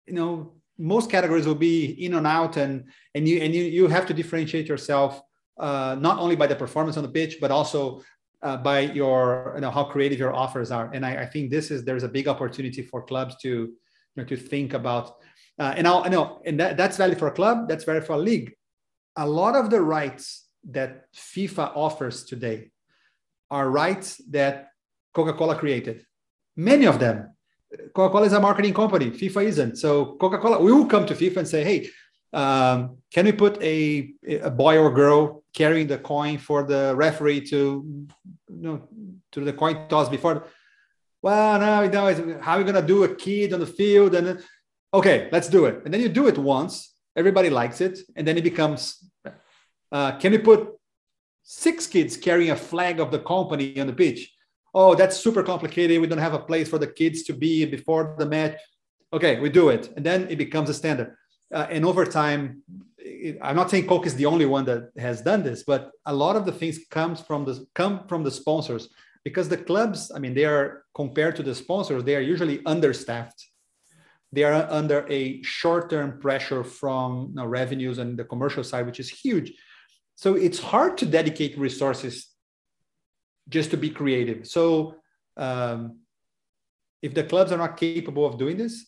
[0.05, 3.87] you know most categories will be in and out and and you and you, you
[3.87, 5.21] have to differentiate yourself
[5.57, 8.01] uh, not only by the performance on the pitch, but also
[8.41, 10.91] uh, by your, you know, how creative your offers are.
[10.93, 13.75] And I, I, think this is there's a big opportunity for clubs to, you
[14.15, 15.15] know, to think about.
[15.57, 18.13] Uh, and I'll, I know, and that, that's valid for a club, that's valid for
[18.13, 18.53] a league.
[19.15, 22.71] A lot of the rights that FIFA offers today
[23.49, 24.69] are rights that
[25.13, 26.05] Coca-Cola created.
[26.57, 27.31] Many of them.
[27.93, 29.11] Coca-Cola is a marketing company.
[29.11, 29.75] FIFA isn't.
[29.77, 31.89] So Coca-Cola, we will come to FIFA and say, hey,
[32.41, 34.13] um, can we put a,
[34.49, 37.59] a boy or girl carrying the coin for the referee to
[38.61, 38.77] you know
[39.31, 40.45] to the coin toss before
[41.21, 44.43] well no you know how are going to do a kid on the field and
[44.93, 46.73] okay let's do it and then you do it once
[47.15, 48.81] everybody likes it and then it becomes
[49.91, 50.61] Uh, can we put
[51.43, 54.33] six kids carrying a flag of the company on the pitch?
[54.73, 56.01] Oh, that's super complicated.
[56.01, 58.59] We don't have a place for the kids to be before the match.
[59.13, 59.93] Okay, we do it.
[59.95, 61.15] And then it becomes a standard.
[61.55, 62.61] Uh, and over time,
[63.41, 66.35] I'm not saying Coke is the only one that has done this, but a lot
[66.35, 68.89] of the things comes from the come from the sponsors
[69.23, 73.41] because the clubs, I mean, they are compared to the sponsors, they are usually understaffed.
[74.33, 78.99] They are under a short-term pressure from you know, revenues and the commercial side, which
[78.99, 79.53] is huge.
[80.15, 82.27] So it's hard to dedicate resources
[83.47, 84.45] just to be creative.
[84.45, 84.95] So
[85.37, 85.99] um,
[87.01, 88.87] if the clubs are not capable of doing this,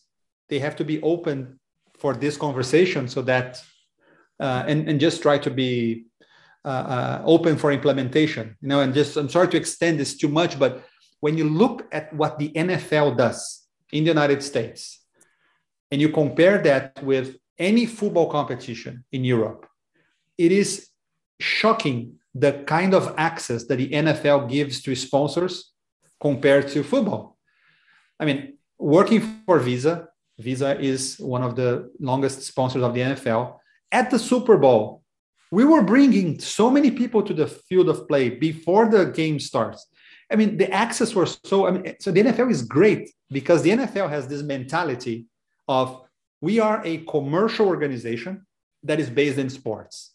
[0.50, 1.57] they have to be open
[1.98, 3.62] for this conversation so that
[4.40, 6.06] uh, and, and just try to be
[6.64, 10.28] uh, uh, open for implementation you know and just i'm sorry to extend this too
[10.28, 10.84] much but
[11.20, 15.00] when you look at what the nfl does in the united states
[15.90, 19.66] and you compare that with any football competition in europe
[20.36, 20.88] it is
[21.40, 25.72] shocking the kind of access that the nfl gives to sponsors
[26.20, 27.36] compared to football.
[28.18, 30.08] I mean working for visa
[30.38, 33.56] Visa is one of the longest sponsors of the NFL.
[33.90, 35.02] At the Super Bowl,
[35.50, 39.86] we were bringing so many people to the field of play before the game starts.
[40.30, 41.66] I mean, the access was so.
[41.66, 45.26] I mean, so the NFL is great because the NFL has this mentality
[45.66, 46.02] of
[46.40, 48.46] we are a commercial organization
[48.82, 50.12] that is based in sports.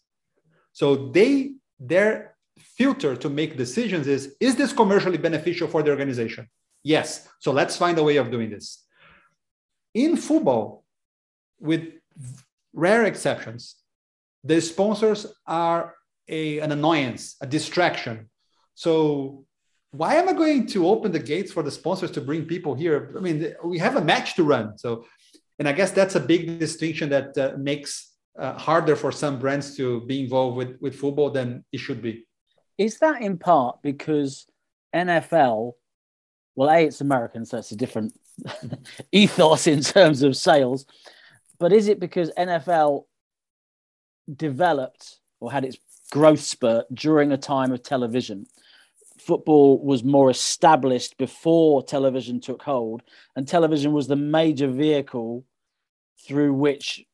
[0.72, 6.48] So they their filter to make decisions is is this commercially beneficial for the organization?
[6.84, 7.28] Yes.
[7.40, 8.83] So let's find a way of doing this.
[9.94, 10.84] In football,
[11.60, 11.92] with
[12.72, 13.76] rare exceptions,
[14.42, 15.94] the sponsors are
[16.28, 18.28] a, an annoyance, a distraction.
[18.74, 19.44] So
[19.92, 23.14] why am I going to open the gates for the sponsors to bring people here?
[23.16, 24.76] I mean, we have a match to run.
[24.76, 25.06] So,
[25.58, 29.76] and I guess that's a big distinction that uh, makes uh, harder for some brands
[29.76, 32.26] to be involved with, with football than it should be.
[32.76, 34.46] Is that in part because
[34.94, 35.74] NFL,
[36.56, 38.18] well, A, it's American, so it's a different
[39.12, 40.86] ethos in terms of sales.
[41.58, 43.04] But is it because NFL
[44.34, 45.78] developed or had its
[46.10, 48.46] growth spurt during a time of television?
[49.18, 53.02] Football was more established before television took hold,
[53.36, 55.44] and television was the major vehicle
[56.26, 57.04] through which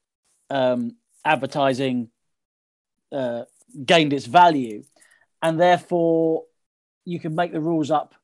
[0.49, 2.11] um, advertising
[3.13, 3.45] uh,
[3.85, 4.83] gained its value.
[5.43, 6.45] And therefore,
[7.05, 8.15] you can make the rules up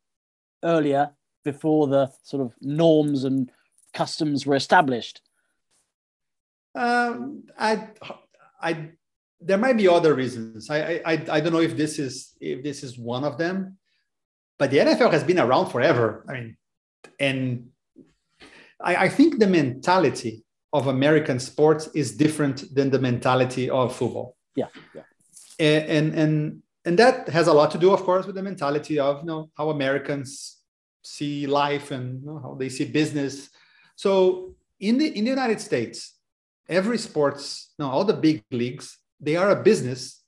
[0.62, 1.11] earlier
[1.47, 3.51] before the sort of norms and
[3.94, 5.22] customs were established?
[6.74, 7.88] Um, I,
[8.61, 8.90] I,
[9.40, 10.68] there might be other reasons.
[10.68, 13.78] I, I, I don't know if this is if this is one of them,
[14.59, 16.24] but the NFL has been around forever.
[16.28, 16.57] I mean,
[17.18, 17.68] and
[18.80, 24.36] I, I think the mentality of American sports is different than the mentality of football.
[24.55, 25.03] Yeah, yeah.
[25.59, 28.99] And and and, and that has a lot to do, of course, with the mentality
[28.99, 30.55] of you know how Americans
[31.07, 33.48] see life and you know, how they see business.
[33.94, 36.18] So in the in the United States,
[36.68, 40.22] every sports, no, all the big leagues, they are a business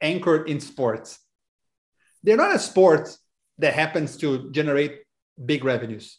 [0.00, 1.18] anchored in sports.
[2.22, 3.14] They're not a sport
[3.58, 5.02] that happens to generate
[5.36, 6.18] big revenues.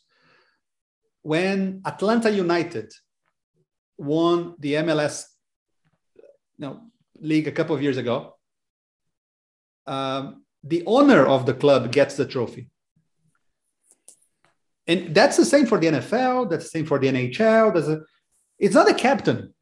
[1.23, 2.93] When Atlanta United
[3.97, 5.25] won the MLS
[6.57, 6.81] you know,
[7.19, 8.35] league a couple of years ago,
[9.87, 12.67] um, the owner of the club gets the trophy.
[14.87, 17.75] And that's the same for the NFL, that's the same for the NHL.
[17.75, 18.01] A,
[18.59, 19.53] it's not a captain.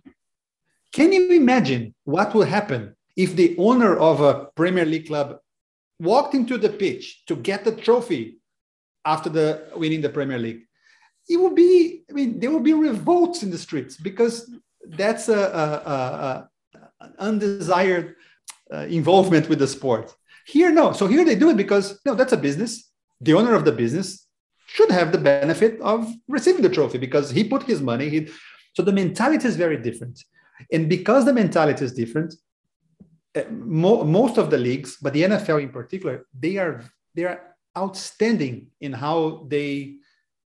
[0.91, 5.37] Can you imagine what would happen if the owner of a Premier League club
[5.99, 8.39] walked into the pitch to get the trophy
[9.05, 10.63] after the winning the Premier League?
[11.27, 14.49] It would be, I mean, there would be revolts in the streets because
[14.87, 16.49] that's a, a, a,
[17.01, 18.15] a undesired
[18.73, 20.13] uh, involvement with the sport.
[20.49, 20.93] Here, no.
[20.93, 22.91] So here they do it because no, that's a business.
[23.21, 24.25] The owner of the business
[24.65, 28.09] should have the benefit of receiving the trophy because he put his money.
[28.09, 28.29] He,
[28.73, 30.23] so the mentality is very different,
[30.71, 32.33] and because the mentality is different,
[33.35, 36.83] eh, mo- most of the leagues, but the NFL in particular, they are
[37.13, 37.39] they are
[37.77, 39.97] outstanding in how they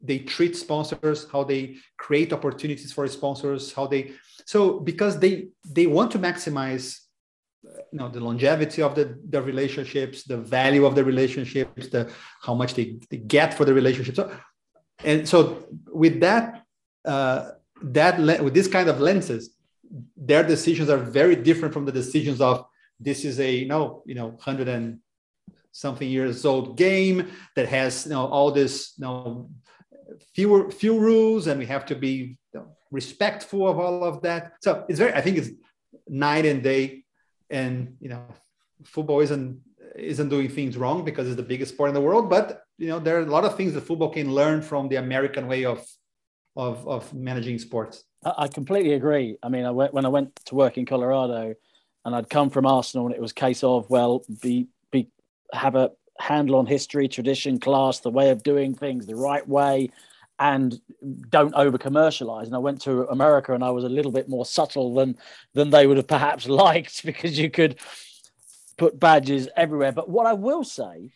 [0.01, 4.13] they treat sponsors, how they create opportunities for sponsors, how they
[4.45, 7.04] so because they they want to maximize
[7.95, 12.11] you know the longevity of the, the relationships the value of the relationships the
[12.43, 14.17] how much they, they get for the relationship.
[14.17, 14.37] So,
[15.05, 15.69] and so
[16.03, 16.65] with that
[17.05, 17.51] uh,
[17.83, 19.55] that with this kind of lenses
[20.17, 22.67] their decisions are very different from the decisions of
[22.99, 24.99] this is a you know you know 100 and
[25.71, 29.49] something years old game that has you know all this you know
[30.35, 34.55] fewer few rules and we have to be you know, respectful of all of that.
[34.63, 35.51] So it's very i think it's
[36.09, 37.04] night and day,
[37.55, 38.23] and you know,
[38.85, 39.61] football isn't
[39.97, 42.29] isn't doing things wrong because it's the biggest sport in the world.
[42.29, 44.97] But you know, there are a lot of things that football can learn from the
[44.97, 45.87] American way of
[46.57, 48.05] of, of managing sports.
[48.25, 49.37] I completely agree.
[49.43, 51.55] I mean, I went, when I went to work in Colorado,
[52.05, 55.09] and I'd come from Arsenal, and it was case of well, be be
[55.53, 59.91] have a handle on history, tradition, class, the way of doing things the right way,
[60.39, 60.81] and
[61.31, 62.47] don't over commercialize.
[62.47, 65.17] And I went to America, and I was a little bit more subtle than
[65.55, 67.79] than they would have perhaps liked because you could
[68.77, 69.93] put badges everywhere.
[69.93, 71.11] But what I will say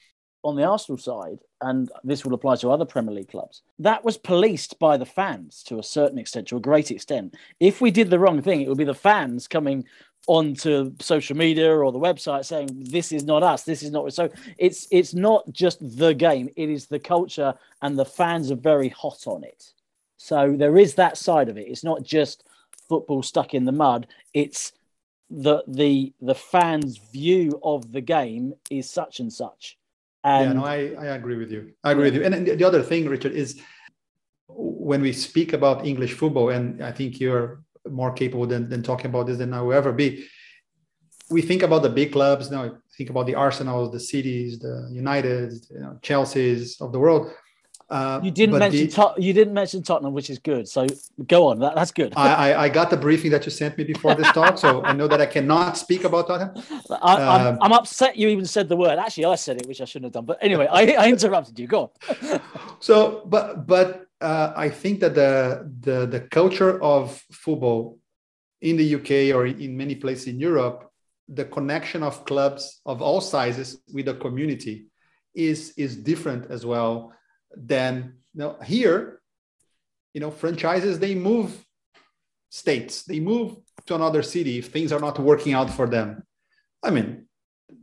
[0.44, 4.16] on the Arsenal side, and this will apply to other Premier League clubs, that was
[4.16, 7.34] policed by the fans to a certain extent, to a great extent.
[7.58, 9.84] If we did the wrong thing, it would be the fans coming
[10.28, 13.64] onto social media or the website saying this is not us.
[13.64, 16.50] This is not so it's it's not just the game.
[16.54, 19.72] It is the culture and the fans are very hot on it.
[20.18, 21.66] So there is that side of it.
[21.66, 22.44] It's not just
[22.88, 24.06] football stuck in the mud.
[24.34, 24.72] It's
[25.30, 29.78] the the the fans view of the game is such and such.
[30.24, 31.72] And yeah no i i agree with you.
[31.82, 32.24] I agree with you.
[32.24, 33.60] And the other thing richard is
[34.48, 37.60] when we speak about english football and i think you're
[37.90, 40.26] more capable than, than talking about this than I will ever be.
[41.30, 42.78] We think about the big clubs now.
[42.96, 47.30] Think about the Arsenals, the Cities, the United, you know, Chelsea's of the world.
[47.90, 50.68] Uh, you didn't mention the, Tot- you didn't mention Tottenham, which is good.
[50.68, 50.86] So
[51.26, 52.12] go on, that, that's good.
[52.16, 54.92] I, I, I got the briefing that you sent me before this talk, so I
[54.92, 56.62] know that I cannot speak about Tottenham.
[56.90, 58.98] I, am I'm, um, I'm upset you even said the word.
[58.98, 60.26] Actually, I said it, which I shouldn't have done.
[60.26, 61.66] But anyway, I, I interrupted you.
[61.66, 62.40] Go on.
[62.80, 67.98] so, but but uh, I think that the, the the culture of football
[68.60, 70.90] in the UK or in many places in Europe,
[71.28, 74.86] the connection of clubs of all sizes with the community
[75.34, 77.12] is is different as well
[77.56, 79.20] than you know, here.
[80.14, 81.64] You know, franchises they move
[82.50, 83.56] states, they move
[83.86, 86.24] to another city if things are not working out for them.
[86.82, 87.26] I mean,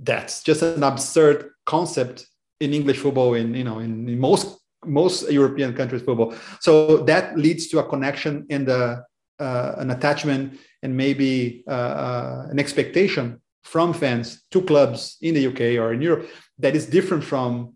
[0.01, 2.27] that's just an absurd concept
[2.59, 6.33] in English football in you know in, in most most European countries football.
[6.59, 9.01] So that leads to a connection and uh,
[9.39, 15.61] an attachment and maybe uh, uh, an expectation from fans to clubs in the UK
[15.81, 16.29] or in Europe
[16.59, 17.75] that is different from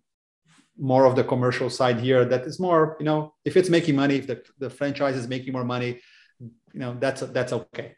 [0.78, 2.24] more of the commercial side here.
[2.24, 5.52] That is more, you know, if it's making money, if the, the franchise is making
[5.52, 6.00] more money,
[6.40, 7.96] you know, that's that's okay.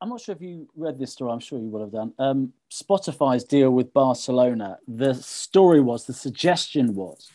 [0.00, 1.32] I'm not sure if you read this story.
[1.32, 2.12] I'm sure you will have done.
[2.18, 4.76] Um, Spotify's deal with Barcelona.
[4.86, 7.30] The story was, the suggestion was,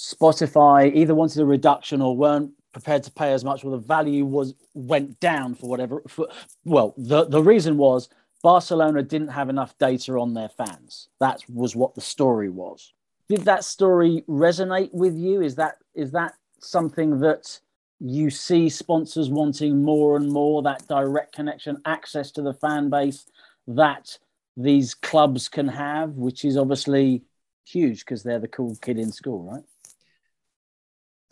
[0.00, 4.24] Spotify either wanted a reduction or weren't prepared to pay as much, or the value
[4.24, 6.02] was went down for whatever.
[6.08, 6.26] For,
[6.64, 8.08] well, the the reason was
[8.42, 11.08] Barcelona didn't have enough data on their fans.
[11.20, 12.94] That was what the story was.
[13.28, 15.42] Did that story resonate with you?
[15.42, 17.60] Is that is that something that
[17.98, 23.26] you see sponsors wanting more and more that direct connection, access to the fan base
[23.66, 24.18] that
[24.56, 27.22] these clubs can have, which is obviously
[27.66, 29.62] huge because they're the cool kid in school, right?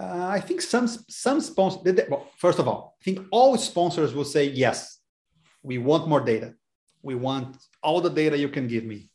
[0.00, 1.82] Uh, I think some some sponsors.
[2.08, 5.00] Well, first of all, I think all sponsors will say yes.
[5.62, 6.54] We want more data.
[7.02, 9.10] We want all the data you can give me.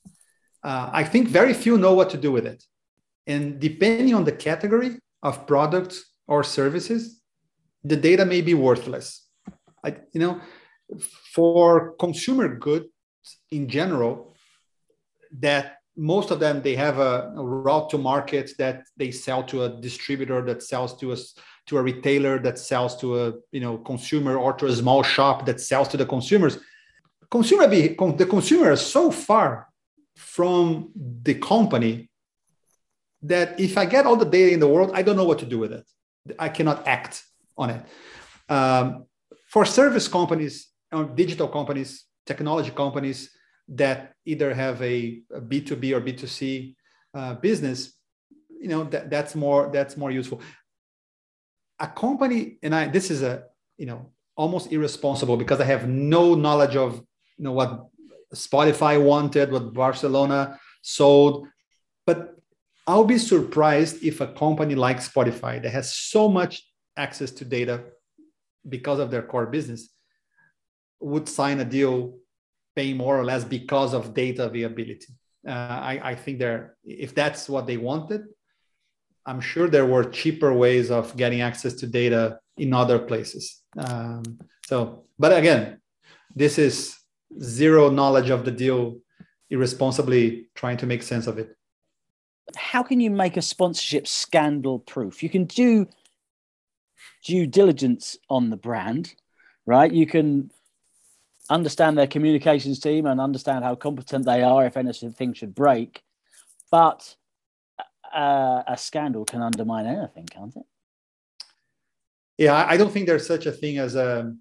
[0.63, 2.63] Uh, I think very few know what to do with it,
[3.27, 7.21] and depending on the category of products or services,
[7.83, 9.27] the data may be worthless.
[9.85, 10.41] I, you know,
[11.33, 12.87] for consumer goods
[13.51, 14.35] in general,
[15.39, 19.63] that most of them they have a, a, route to market that they sell to
[19.63, 21.35] a distributor that sells to us
[21.67, 25.45] to a retailer that sells to a you know consumer or to a small shop
[25.45, 26.57] that sells to the consumers.
[27.29, 29.67] Consumer be the consumer is so far
[30.15, 32.09] from the company
[33.21, 35.45] that if i get all the data in the world i don't know what to
[35.45, 35.85] do with it.
[36.39, 37.23] I cannot act
[37.57, 37.81] on it.
[38.49, 39.05] Um,
[39.47, 40.69] for service companies
[41.15, 43.29] digital companies technology companies
[43.69, 46.75] that either have a a B2B or B2C
[47.13, 47.93] uh, business,
[48.59, 50.41] you know, that, that's more that's more useful.
[51.79, 53.45] A company, and I this is a
[53.77, 56.95] you know almost irresponsible because I have no knowledge of
[57.37, 57.87] you know what
[58.33, 61.47] Spotify wanted, what Barcelona sold,
[62.05, 62.35] but
[62.85, 67.83] I'll be surprised if a company like Spotify that has so much access to data
[68.67, 69.89] because of their core business
[70.99, 72.17] would sign a deal
[72.75, 75.13] paying more or less because of data availability.
[75.47, 78.21] Uh, I, I think there, if that's what they wanted,
[79.25, 83.61] I'm sure there were cheaper ways of getting access to data in other places.
[83.77, 84.23] Um,
[84.65, 85.81] so, but again,
[86.35, 86.97] this is
[87.41, 88.97] zero knowledge of the deal,
[89.49, 91.55] irresponsibly trying to make sense of it.
[92.55, 95.23] How can you make a sponsorship scandal proof?
[95.23, 95.87] You can do
[97.23, 99.15] due diligence on the brand,
[99.65, 99.91] right?
[99.91, 100.51] You can
[101.53, 106.01] understand their communications team and understand how competent they are if anything should break.
[106.71, 107.15] But
[108.13, 110.63] uh, a scandal can undermine anything, can't it?
[112.37, 114.33] Yeah, I don't think there's such a thing as a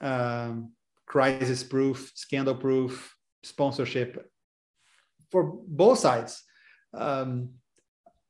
[0.00, 0.72] um,
[1.06, 4.30] crisis-proof, scandal-proof sponsorship
[5.30, 6.42] for both sides.
[6.92, 7.50] Um,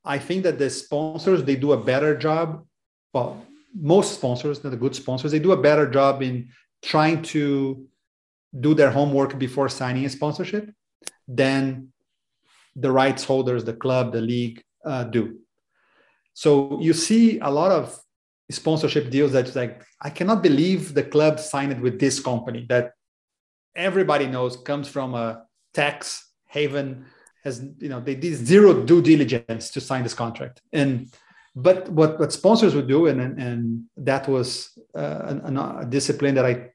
[0.04, 2.66] I think that the sponsors they do a better job.
[3.14, 3.42] Well,
[3.74, 6.50] most sponsors, not the good sponsors, they do a better job in
[6.82, 7.86] trying to
[8.58, 10.70] do their homework before signing a sponsorship
[11.26, 11.88] than
[12.76, 15.38] the rights holders, the club, the league uh, do.
[16.34, 17.98] So you see a lot of
[18.50, 22.92] sponsorship deals that's like, I cannot believe the club signed it with this company that
[23.74, 27.06] everybody knows comes from a tax haven,
[27.44, 30.60] has, you know, they did zero due diligence to sign this contract.
[30.72, 31.12] And
[31.56, 36.44] but what, what sponsors would do, and, and that was uh, a, a discipline that
[36.44, 36.70] I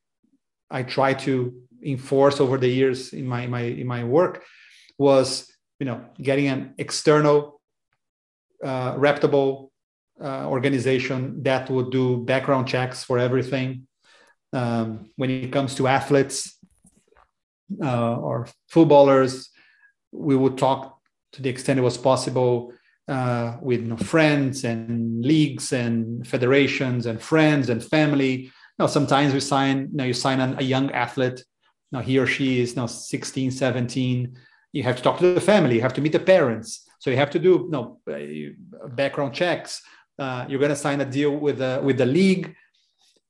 [0.72, 1.54] I try to
[1.84, 4.44] enforce over the years in my, in my in my work
[4.98, 5.50] was
[5.80, 7.62] you know getting an external
[8.64, 9.72] uh, reputable
[10.22, 13.88] uh, organization that would do background checks for everything
[14.54, 16.58] um, when it comes to athletes
[17.84, 19.50] uh, or footballers
[20.12, 21.00] we would talk
[21.32, 22.74] to the extent it was possible
[23.08, 29.34] uh, with you know, friends and leagues and federations and friends and family now, sometimes
[29.34, 31.44] we sign, you you sign an, a young athlete.
[31.92, 34.38] Now he or she is now 16, 17.
[34.74, 35.76] You have to talk to the family.
[35.76, 36.88] You have to meet the parents.
[37.00, 39.82] So you have to do you know, uh, background checks.
[40.18, 42.54] Uh, you're going to sign a deal with the, with the league.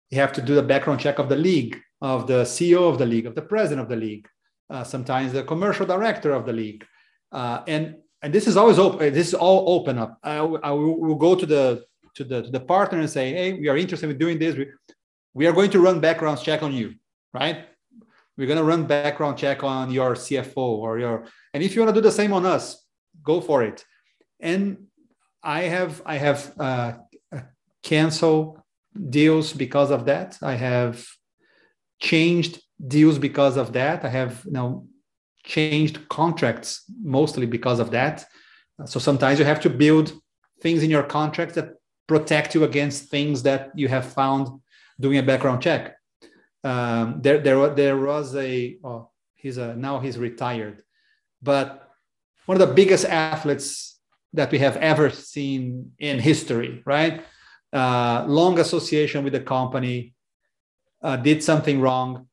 [0.10, 3.06] You have to do the background check of the league, of the CEO of the
[3.06, 4.28] league, of the president of the league,
[4.70, 6.86] uh, sometimes the commercial director of the league.
[7.32, 9.14] Uh, and and this is always open.
[9.14, 10.18] This is all open up.
[10.24, 11.86] I, I will go to the
[12.16, 14.56] to the to the partner and say, hey, we are interested in doing this.
[14.56, 14.68] We,
[15.34, 16.96] we are going to run background check on you,
[17.34, 17.66] right?
[18.40, 21.94] We're going to run background check on your CFO or your, and if you want
[21.94, 22.86] to do the same on us,
[23.22, 23.84] go for it.
[24.40, 24.86] And
[25.44, 26.94] I have, I have uh,
[27.84, 28.62] canceled
[29.10, 30.38] deals because of that.
[30.42, 31.06] I have
[32.00, 34.06] changed deals because of that.
[34.06, 34.88] I have you know
[35.44, 38.26] changed contracts mostly because of that.
[38.86, 40.14] So sometimes you have to build
[40.62, 41.74] things in your contract that
[42.08, 44.48] protect you against things that you have found
[45.00, 45.99] doing a background check.
[46.64, 50.84] Um, there, there, there was a, oh, he's a, now he's retired,
[51.42, 51.90] but
[52.46, 54.00] one of the biggest athletes
[54.34, 57.24] that we have ever seen in history, right?
[57.72, 60.14] Uh, long association with the company,
[61.02, 62.28] uh, did something wrong.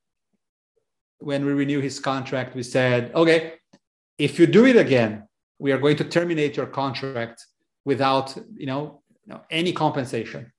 [1.18, 3.54] When we renew his contract, we said, okay,
[4.18, 7.46] if you do it again, we are going to terminate your contract
[7.84, 10.52] without, you know, you know any compensation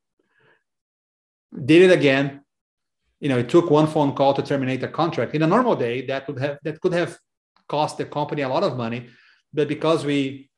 [1.65, 2.41] did it again.
[3.19, 5.33] You know, it took one phone call to terminate a contract.
[5.33, 7.17] In a normal day, that would have that could have
[7.67, 9.09] cost the company a lot of money,
[9.53, 10.49] but because we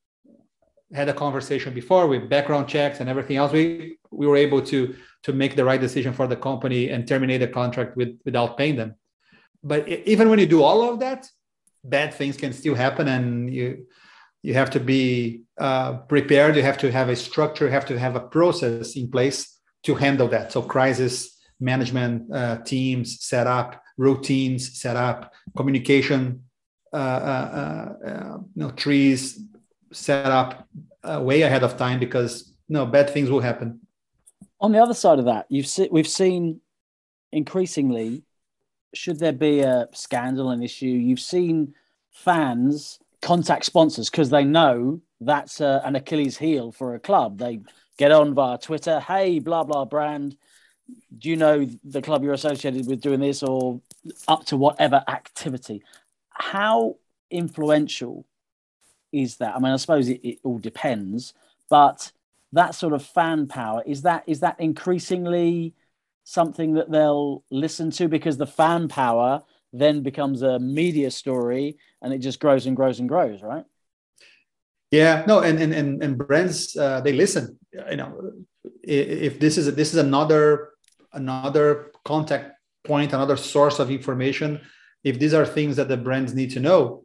[0.94, 4.96] had a conversation before with background checks and everything else, we we were able to
[5.24, 8.76] to make the right decision for the company and terminate the contract with without paying
[8.76, 8.96] them.
[9.64, 11.28] But even when you do all of that,
[11.84, 13.88] bad things can still happen, and you
[14.42, 16.56] you have to be uh, prepared.
[16.56, 17.66] You have to have a structure.
[17.66, 20.52] You have to have a process in place to handle that.
[20.52, 26.44] So crisis management uh, teams set up, routines set up, communication
[26.92, 29.40] uh, uh, uh you know, trees
[29.92, 30.68] set up
[31.04, 33.80] way ahead of time because no bad things will happen.
[34.62, 36.62] On the other side of that, you've se- we've seen
[37.32, 38.24] increasingly,
[38.94, 41.74] should there be a scandal, an issue, you've seen
[42.12, 47.38] fans contact sponsors because they know that's uh, an Achilles heel for a club.
[47.38, 47.60] They
[47.98, 49.00] get on via Twitter.
[49.00, 50.38] Hey, blah blah brand.
[51.18, 53.82] Do you know the club you're associated with doing this, or
[54.28, 55.84] up to whatever activity?
[56.30, 56.96] How
[57.30, 58.26] influential
[59.12, 59.56] is that?
[59.56, 61.34] I mean, I suppose it, it all depends,
[61.70, 62.12] but
[62.54, 65.74] that sort of fan power is that is that increasingly
[66.24, 69.42] something that they'll listen to because the fan power
[69.74, 73.66] then becomes a media story and it just grows and grows and grows, right?
[74.92, 77.60] Yeah, no, and and and, and brands uh, they listen.
[77.72, 78.32] You know,
[78.84, 80.72] if this is this is another
[81.14, 82.54] another contact
[82.84, 84.62] point, another source of information.
[85.04, 87.04] If these are things that the brands need to know,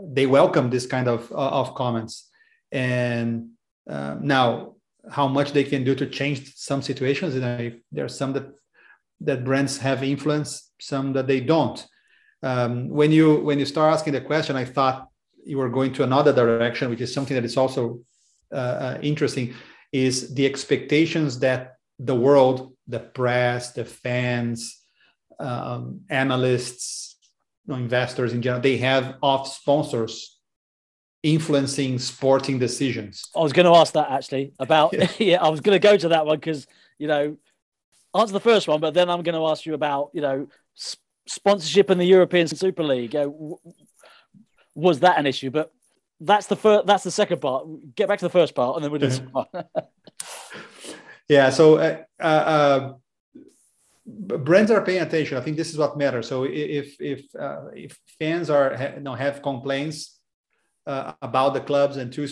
[0.00, 2.30] they welcome this kind of uh, of comments.
[2.70, 3.50] And
[3.88, 4.76] uh, now,
[5.10, 7.34] how much they can do to change some situations?
[7.34, 8.46] You know, there are some that
[9.20, 11.84] that brands have influence, some that they don't.
[12.42, 15.08] Um, when you when you start asking the question, I thought
[15.44, 18.00] you were going to another direction, which is something that is also
[18.52, 19.54] uh, uh, interesting,
[19.92, 24.80] is the expectations that the world, the press, the fans,
[25.38, 27.16] um, analysts,
[27.66, 30.38] you know, investors in general, they have off sponsors
[31.22, 33.24] influencing sporting decisions.
[33.36, 35.08] I was going to ask that actually about yeah.
[35.18, 36.66] yeah I was going to go to that one because
[36.98, 37.36] you know
[38.14, 40.48] answer the first one, but then I'm going to ask you about you know
[41.26, 43.14] sponsorship in the European Super League.
[43.14, 43.28] Uh,
[44.74, 45.50] was that an issue?
[45.50, 45.72] But
[46.20, 46.86] that's the first.
[46.86, 47.66] That's the second part.
[47.94, 49.08] Get back to the first part, and then we'll do.
[49.54, 49.62] yeah.
[51.50, 51.76] So.
[51.76, 52.92] Uh, uh, uh
[54.04, 55.36] brands are paying attention.
[55.36, 56.28] I think this is what matters.
[56.28, 60.18] So if if uh, if fans are you know have complaints
[60.86, 62.28] uh, about the clubs and to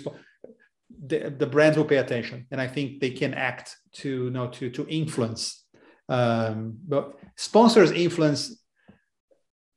[1.06, 4.48] the, the brands will pay attention, and I think they can act to you know
[4.48, 5.64] to to influence.
[6.08, 8.60] Um, but sponsors influence,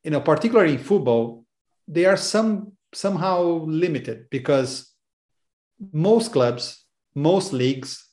[0.03, 1.45] you know, particularly in football,
[1.87, 4.91] they are some somehow limited because
[5.91, 8.09] most clubs, most leagues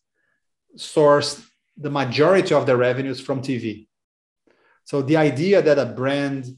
[0.77, 1.43] source
[1.77, 3.87] the majority of their revenues from TV.
[4.85, 6.57] So the idea that a brand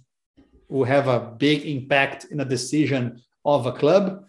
[0.69, 4.25] will have a big impact in a decision of a club,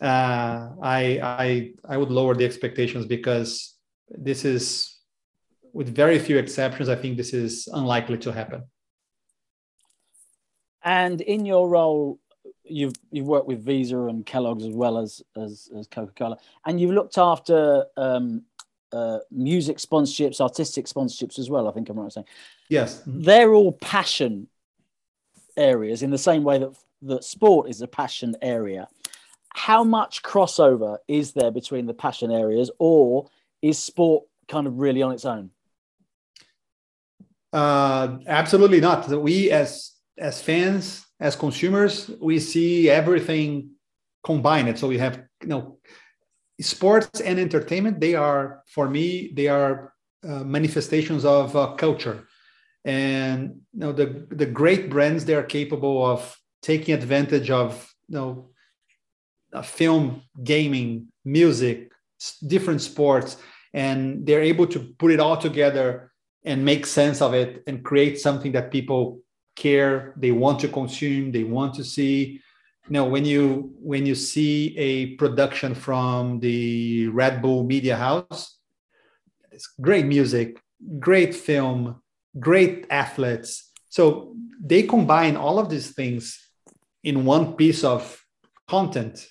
[0.00, 3.74] uh, I, I, I would lower the expectations because
[4.08, 4.98] this is,
[5.72, 8.64] with very few exceptions, I think this is unlikely to happen.
[10.82, 12.18] And in your role,
[12.68, 16.80] you've you've worked with Visa and Kellogg's as well as as, as Coca Cola, and
[16.80, 18.42] you've looked after um,
[18.96, 21.68] uh, music sponsorships, artistic sponsorships as well.
[21.68, 22.26] I think I'm right saying.
[22.68, 24.48] Yes, they're all passion
[25.56, 28.88] areas in the same way that that sport is a passion area.
[29.50, 33.28] How much crossover is there between the passion areas, or
[33.62, 35.50] is sport kind of really on its own?
[37.52, 39.08] Uh, absolutely not.
[39.08, 43.70] We as as fans, as consumers, we see everything
[44.24, 44.78] combined.
[44.78, 45.78] So we have you know
[46.60, 49.92] sports and entertainment they are for me they are
[50.26, 52.26] uh, manifestations of uh, culture.
[52.84, 58.16] And you know the the great brands they are capable of taking advantage of you
[58.16, 58.50] know
[59.62, 61.92] film gaming music
[62.46, 63.36] different sports
[63.72, 66.12] and they're able to put it all together
[66.44, 69.20] and make sense of it and create something that people
[69.54, 72.40] care they want to consume they want to see
[72.88, 78.58] know when you when you see a production from the red bull media house
[79.52, 80.60] it's great music
[80.98, 82.00] great film
[82.38, 83.70] great athletes.
[83.88, 86.38] So they combine all of these things
[87.02, 88.22] in one piece of
[88.68, 89.26] content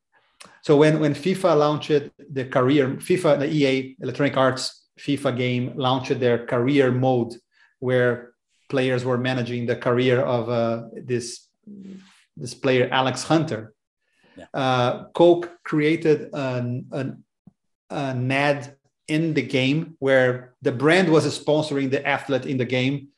[0.63, 6.21] So when when FIFA launched the career FIFA the EA Electronic Arts FIFA game launched
[6.21, 7.35] their career mode
[7.79, 8.35] where
[8.69, 11.49] players were managing the career of uh, this
[12.39, 13.75] this player Alex Hunter.
[14.37, 14.47] Yeah.
[14.55, 17.25] Uh, Coke created an, an,
[17.91, 18.77] an ad
[19.09, 23.09] in the game where the brand was sponsoring the athlete in the game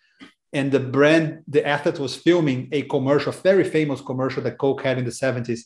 [0.53, 4.99] and the brand the athlete was filming a commercial very famous commercial that coke had
[4.99, 5.61] in the 70s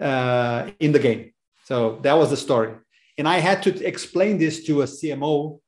[0.00, 1.32] uh, in the game
[1.64, 2.72] so that was the story
[3.18, 5.60] and i had to explain this to a cmo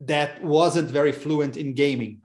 [0.00, 2.20] that wasn't very fluent in gaming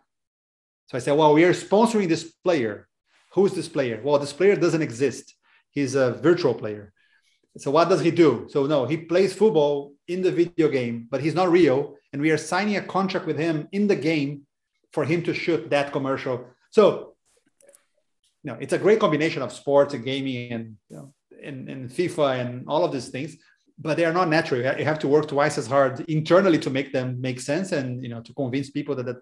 [0.88, 2.88] so i said well we are sponsoring this player
[3.34, 4.00] Who's this player?
[4.04, 5.36] Well, this player doesn't exist.
[5.72, 6.94] He's a virtual player.
[7.58, 8.48] So what does he do?
[8.50, 11.96] So no, he plays football in the video game, but he's not real.
[12.12, 14.46] And we are signing a contract with him in the game
[14.92, 16.46] for him to shoot that commercial.
[16.72, 17.16] So
[18.44, 21.14] you know, it's a great combination of sports and gaming and you know,
[21.44, 23.38] and, and FIFA and all of these things,
[23.80, 24.62] but they are not natural.
[24.62, 28.10] You have to work twice as hard internally to make them make sense and you
[28.10, 29.18] know to convince people that that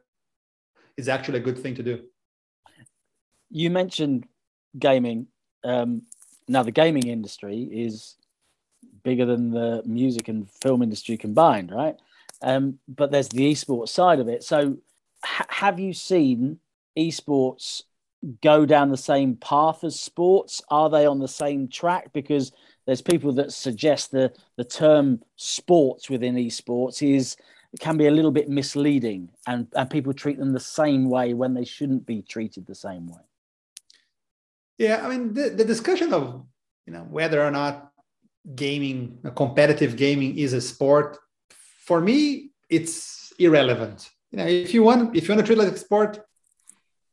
[0.98, 2.02] is actually a good thing to do
[3.52, 4.26] you mentioned
[4.80, 5.28] gaming.
[5.64, 6.04] Um,
[6.48, 8.16] now, the gaming industry is
[9.04, 11.96] bigger than the music and film industry combined, right?
[12.42, 14.44] Um, but there's the esports side of it.
[14.44, 14.78] So,
[15.24, 16.60] ha- have you seen
[16.98, 17.84] esports
[18.42, 20.62] go down the same path as sports?
[20.70, 22.12] Are they on the same track?
[22.14, 22.52] Because
[22.86, 27.38] there's people that suggest the the term sports within esports is
[27.80, 31.54] can be a little bit misleading, and and people treat them the same way when
[31.54, 33.22] they shouldn't be treated the same way.
[34.82, 36.24] Yeah, I mean the, the discussion of
[36.88, 37.92] you know whether or not
[38.64, 41.10] gaming, competitive gaming, is a sport.
[41.88, 42.18] For me,
[42.78, 44.10] it's irrelevant.
[44.32, 46.12] You know, if you want, if you want to treat it like a sport,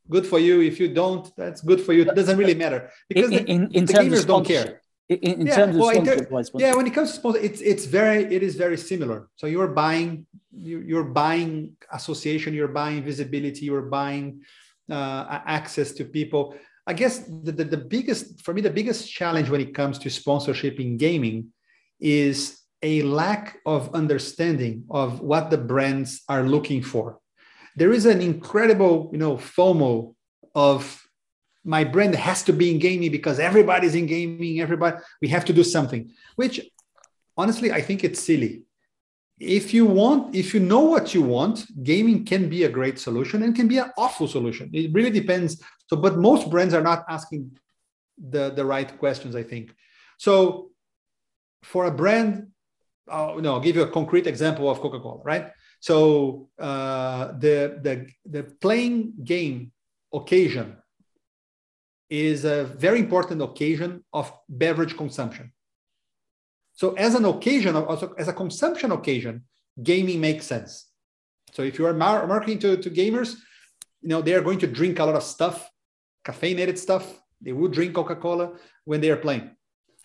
[0.08, 0.62] good for you.
[0.62, 2.02] If you don't, that's good for you.
[2.02, 4.80] It doesn't really matter because in, in, in the, gamers don't care.
[5.08, 8.20] In, yeah, terms of well, wise, yeah, when it comes to sponsor, it's it's very
[8.36, 9.28] it is very similar.
[9.36, 10.26] So you're buying
[10.68, 14.42] you, you're buying association, you're buying visibility, you're buying
[14.90, 16.54] uh, access to people.
[16.88, 20.08] I guess the, the, the biggest for me the biggest challenge when it comes to
[20.08, 21.52] sponsorship in gaming
[22.00, 27.18] is a lack of understanding of what the brands are looking for.
[27.76, 30.14] There is an incredible, you know, FOMO
[30.54, 31.06] of
[31.62, 35.52] my brand has to be in gaming because everybody's in gaming, everybody, we have to
[35.52, 36.60] do something, which
[37.36, 38.62] honestly, I think it's silly.
[39.40, 43.42] If you want, if you know what you want, gaming can be a great solution
[43.42, 44.70] and can be an awful solution.
[44.72, 45.62] It really depends.
[45.88, 47.56] So, but most brands are not asking
[48.18, 49.74] the, the right questions, I think.
[50.18, 50.70] So
[51.62, 52.48] for a brand
[53.10, 55.50] uh, no, I'll give you a concrete example of Coca-Cola, right?
[55.80, 59.72] So uh, the, the, the playing game
[60.12, 60.76] occasion
[62.10, 65.52] is a very important occasion of beverage consumption.
[66.78, 69.42] So as an occasion, also as a consumption occasion,
[69.82, 70.86] gaming makes sense.
[71.52, 73.34] So if you are marketing to, to gamers,
[74.00, 75.68] you know, they are going to drink a lot of stuff,
[76.24, 77.04] caffeinated stuff.
[77.40, 78.52] They will drink Coca-Cola
[78.84, 79.50] when they are playing,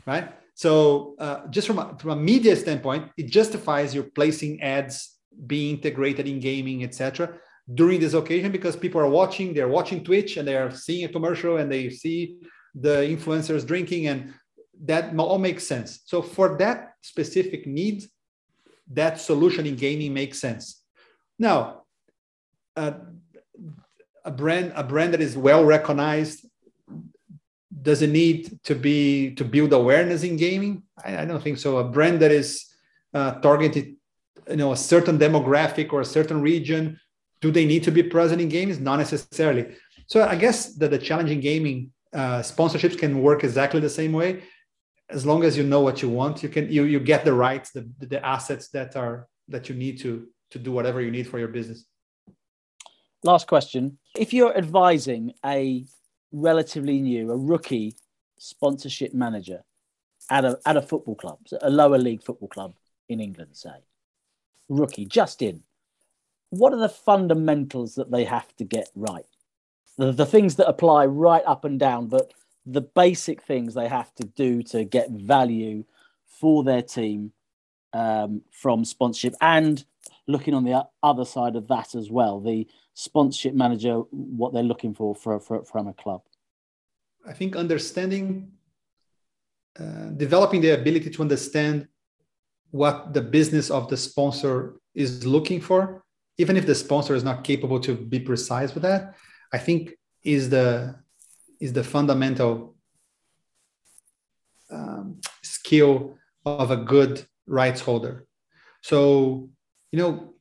[0.08, 0.34] right?
[0.56, 5.16] So uh, just from a, from a media standpoint, it justifies your placing ads
[5.46, 7.36] being integrated in gaming, etc.
[7.72, 11.14] During this occasion, because people are watching, they're watching Twitch and they are seeing a
[11.14, 12.40] commercial and they see
[12.74, 14.34] the influencers drinking, and
[14.84, 16.02] that all makes sense.
[16.06, 18.06] So for that specific need,
[18.92, 20.84] that solution in gaming makes sense.
[21.40, 21.84] Now,
[22.76, 22.94] uh,
[24.26, 26.46] a brand a brand that is well recognized
[27.82, 30.84] does it need to be to build awareness in gaming?
[31.04, 31.78] I, I don't think so.
[31.78, 32.66] A brand that is
[33.14, 33.96] uh, targeted,
[34.50, 37.00] you know, a certain demographic or a certain region,
[37.42, 38.80] do they need to be present in games?
[38.80, 39.76] Not necessarily.
[40.08, 44.44] So I guess that the challenging gaming uh, sponsorships can work exactly the same way.
[45.14, 47.72] As long as you know what you want, you can you you get the rights,
[47.72, 51.40] the the assets that are that you need to to do whatever you need for
[51.40, 51.86] your business.
[53.24, 55.86] Last question: If you're advising a
[56.32, 57.96] relatively new, a rookie
[58.40, 59.64] sponsorship manager
[60.30, 62.74] at a at a football club, a lower league football club
[63.08, 63.78] in England, say,
[64.68, 65.64] rookie just in.
[66.50, 69.26] What are the fundamentals that they have to get right?
[69.98, 72.34] The, the things that apply right up and down, but
[72.66, 75.84] the basic things they have to do to get value
[76.26, 77.32] for their team
[77.94, 79.86] um, from sponsorship and
[80.28, 84.94] looking on the other side of that as well the sponsorship manager what they're looking
[84.94, 86.22] for, for, for from a club.
[87.26, 88.52] I think understanding
[89.80, 91.88] uh, developing the ability to understand
[92.72, 96.04] what the business of the sponsor is looking for
[96.38, 99.16] even if the sponsor is not capable to be precise with that
[99.52, 99.94] i think
[100.24, 100.96] is the
[101.60, 102.76] is the fundamental
[104.72, 108.26] um, skill of a good rights holder.
[108.82, 109.50] So
[109.92, 110.34] you know,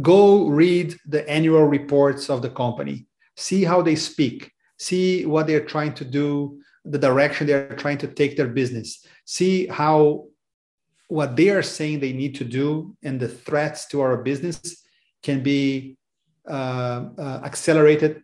[0.00, 3.06] go read the annual reports of the company,
[3.36, 8.06] see how they speak, see what they're trying to do, the direction they're trying to
[8.06, 10.26] take their business, see how
[11.08, 14.82] what they are saying they need to do and the threats to our business
[15.22, 15.96] can be
[16.48, 18.22] uh, uh, accelerated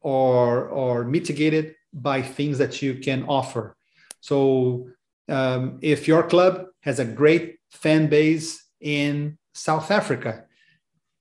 [0.00, 3.76] or or mitigated by things that you can offer.
[4.20, 4.88] So
[5.28, 10.44] um, if your club has a great fan base in South Africa.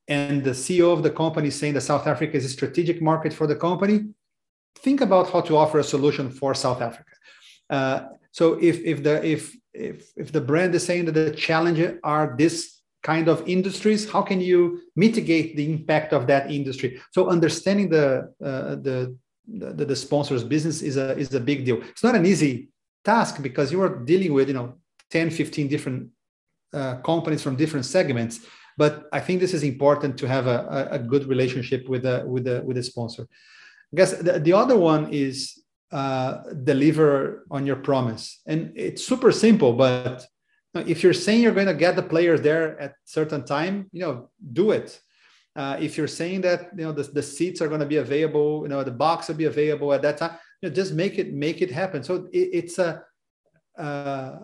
[0.07, 3.33] And the CEO of the company is saying that South Africa is a strategic market
[3.33, 4.05] for the company.
[4.79, 7.11] Think about how to offer a solution for South Africa.
[7.69, 11.99] Uh, so if if the if if if the brand is saying that the challenges
[12.03, 17.01] are this kind of industries, how can you mitigate the impact of that industry?
[17.11, 19.15] So understanding the uh, the,
[19.47, 21.81] the the sponsor's business is a is a big deal.
[21.81, 22.69] It's not an easy
[23.03, 24.75] task because you are dealing with you know
[25.11, 26.09] 10 15 different
[26.73, 28.41] uh, companies from different segments.
[28.77, 32.47] But I think this is important to have a, a good relationship with a, with
[32.47, 33.23] a, with a sponsor.
[33.91, 38.39] I guess the, the other one is uh, deliver on your promise.
[38.45, 40.25] And it's super simple, but
[40.75, 44.29] if you're saying you're going to get the players there at certain time, you know,
[44.53, 44.99] do it.
[45.55, 48.61] Uh, if you're saying that you know the, the seats are going to be available,
[48.63, 51.33] you know the box will be available at that time, you know, just make it
[51.33, 52.03] make it happen.
[52.03, 53.03] So it, it's a
[53.77, 54.37] uh,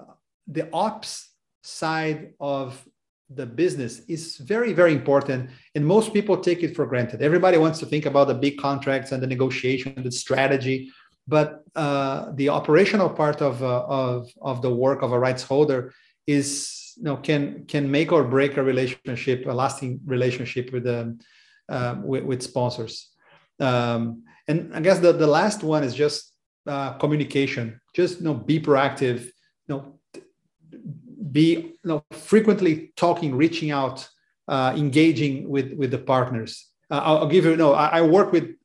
[0.48, 1.30] the ops
[1.62, 2.84] side of
[3.30, 7.80] the business is very very important and most people take it for granted everybody wants
[7.80, 10.92] to think about the big contracts and the negotiation and the strategy
[11.28, 15.92] but uh, the operational part of, uh, of, of the work of a rights holder
[16.28, 21.20] is you know can can make or break a relationship a lasting relationship with um,
[21.70, 23.10] uh, with, with, sponsors
[23.60, 26.32] Um, and I guess the, the last one is just
[26.68, 27.80] uh, communication.
[27.96, 29.26] Just you know, be proactive.
[29.68, 30.00] You know,
[31.32, 34.08] be you know, frequently talking, reaching out,
[34.48, 36.68] uh, engaging with with the partners.
[36.92, 37.52] Uh, I'll, I'll, give you.
[37.52, 38.56] you know, I, I, work with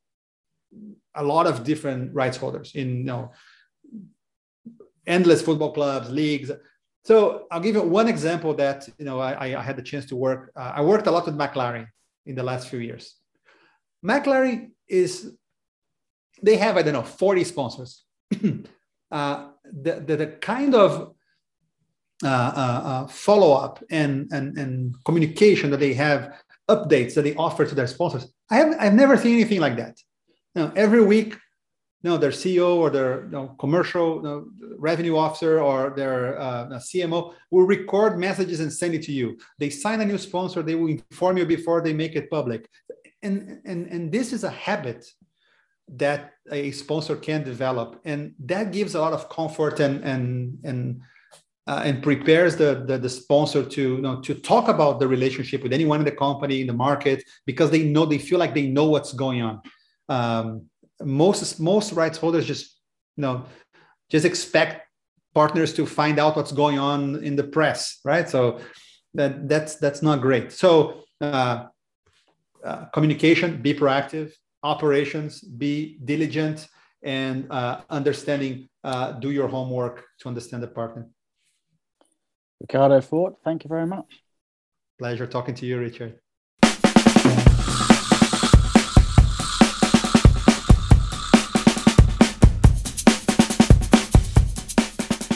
[1.15, 3.31] a lot of different rights holders in you know
[5.07, 6.51] endless football clubs, leagues.
[7.03, 10.15] So I'll give you one example that you know I, I had the chance to
[10.15, 10.51] work.
[10.55, 11.87] Uh, I worked a lot with McLaren
[12.25, 13.15] in the last few years.
[14.05, 15.31] McLaren is
[16.43, 18.03] they have I don't know 40 sponsors.
[19.11, 21.13] uh, the, the, the kind of
[22.23, 26.35] uh, uh, uh, follow up and, and and communication that they have,
[26.69, 28.31] updates that they offer to their sponsors.
[28.51, 29.97] I have I've never seen anything like that.
[30.53, 31.35] You know, every week
[32.03, 34.45] no, their CEO or their you know, commercial you know,
[34.77, 39.37] revenue officer or their uh, CMO will record messages and send it to you.
[39.59, 42.67] They sign a new sponsor, they will inform you before they make it public.
[43.21, 45.05] And, and, and this is a habit
[45.89, 47.99] that a sponsor can develop.
[48.05, 51.01] And that gives a lot of comfort and, and, and,
[51.67, 55.61] uh, and prepares the, the, the, sponsor to, you know, to talk about the relationship
[55.61, 58.67] with anyone in the company, in the market, because they know, they feel like they
[58.67, 59.61] know what's going on.
[60.09, 60.69] Um,
[61.03, 62.77] most most rights holders just
[63.17, 63.45] you know
[64.09, 64.87] just expect
[65.33, 68.29] partners to find out what's going on in the press right?
[68.29, 68.59] So
[69.13, 70.51] that that's that's not great.
[70.51, 71.65] So uh,
[72.63, 74.31] uh, communication be proactive.
[74.63, 76.67] Operations be diligent
[77.03, 81.07] and uh, understanding uh, do your homework to understand the partner.
[82.59, 84.23] Ricardo fort thank you very much.
[84.99, 86.20] Pleasure talking to you richard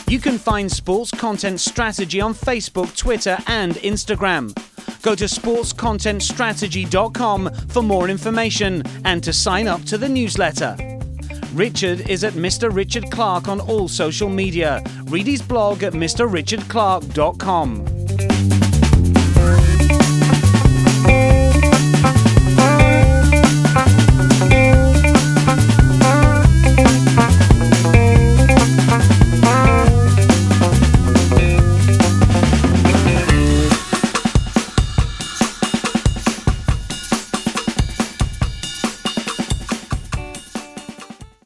[0.08, 4.54] You can find Sports Content Strategy on Facebook, Twitter, and Instagram.
[5.02, 10.76] Go to sportscontentstrategy.com for more information and to sign up to the newsletter.
[11.54, 12.72] Richard is at Mr.
[12.72, 14.80] Richard Clark on all social media.
[15.04, 18.65] Read his blog at mrrichardclark.com.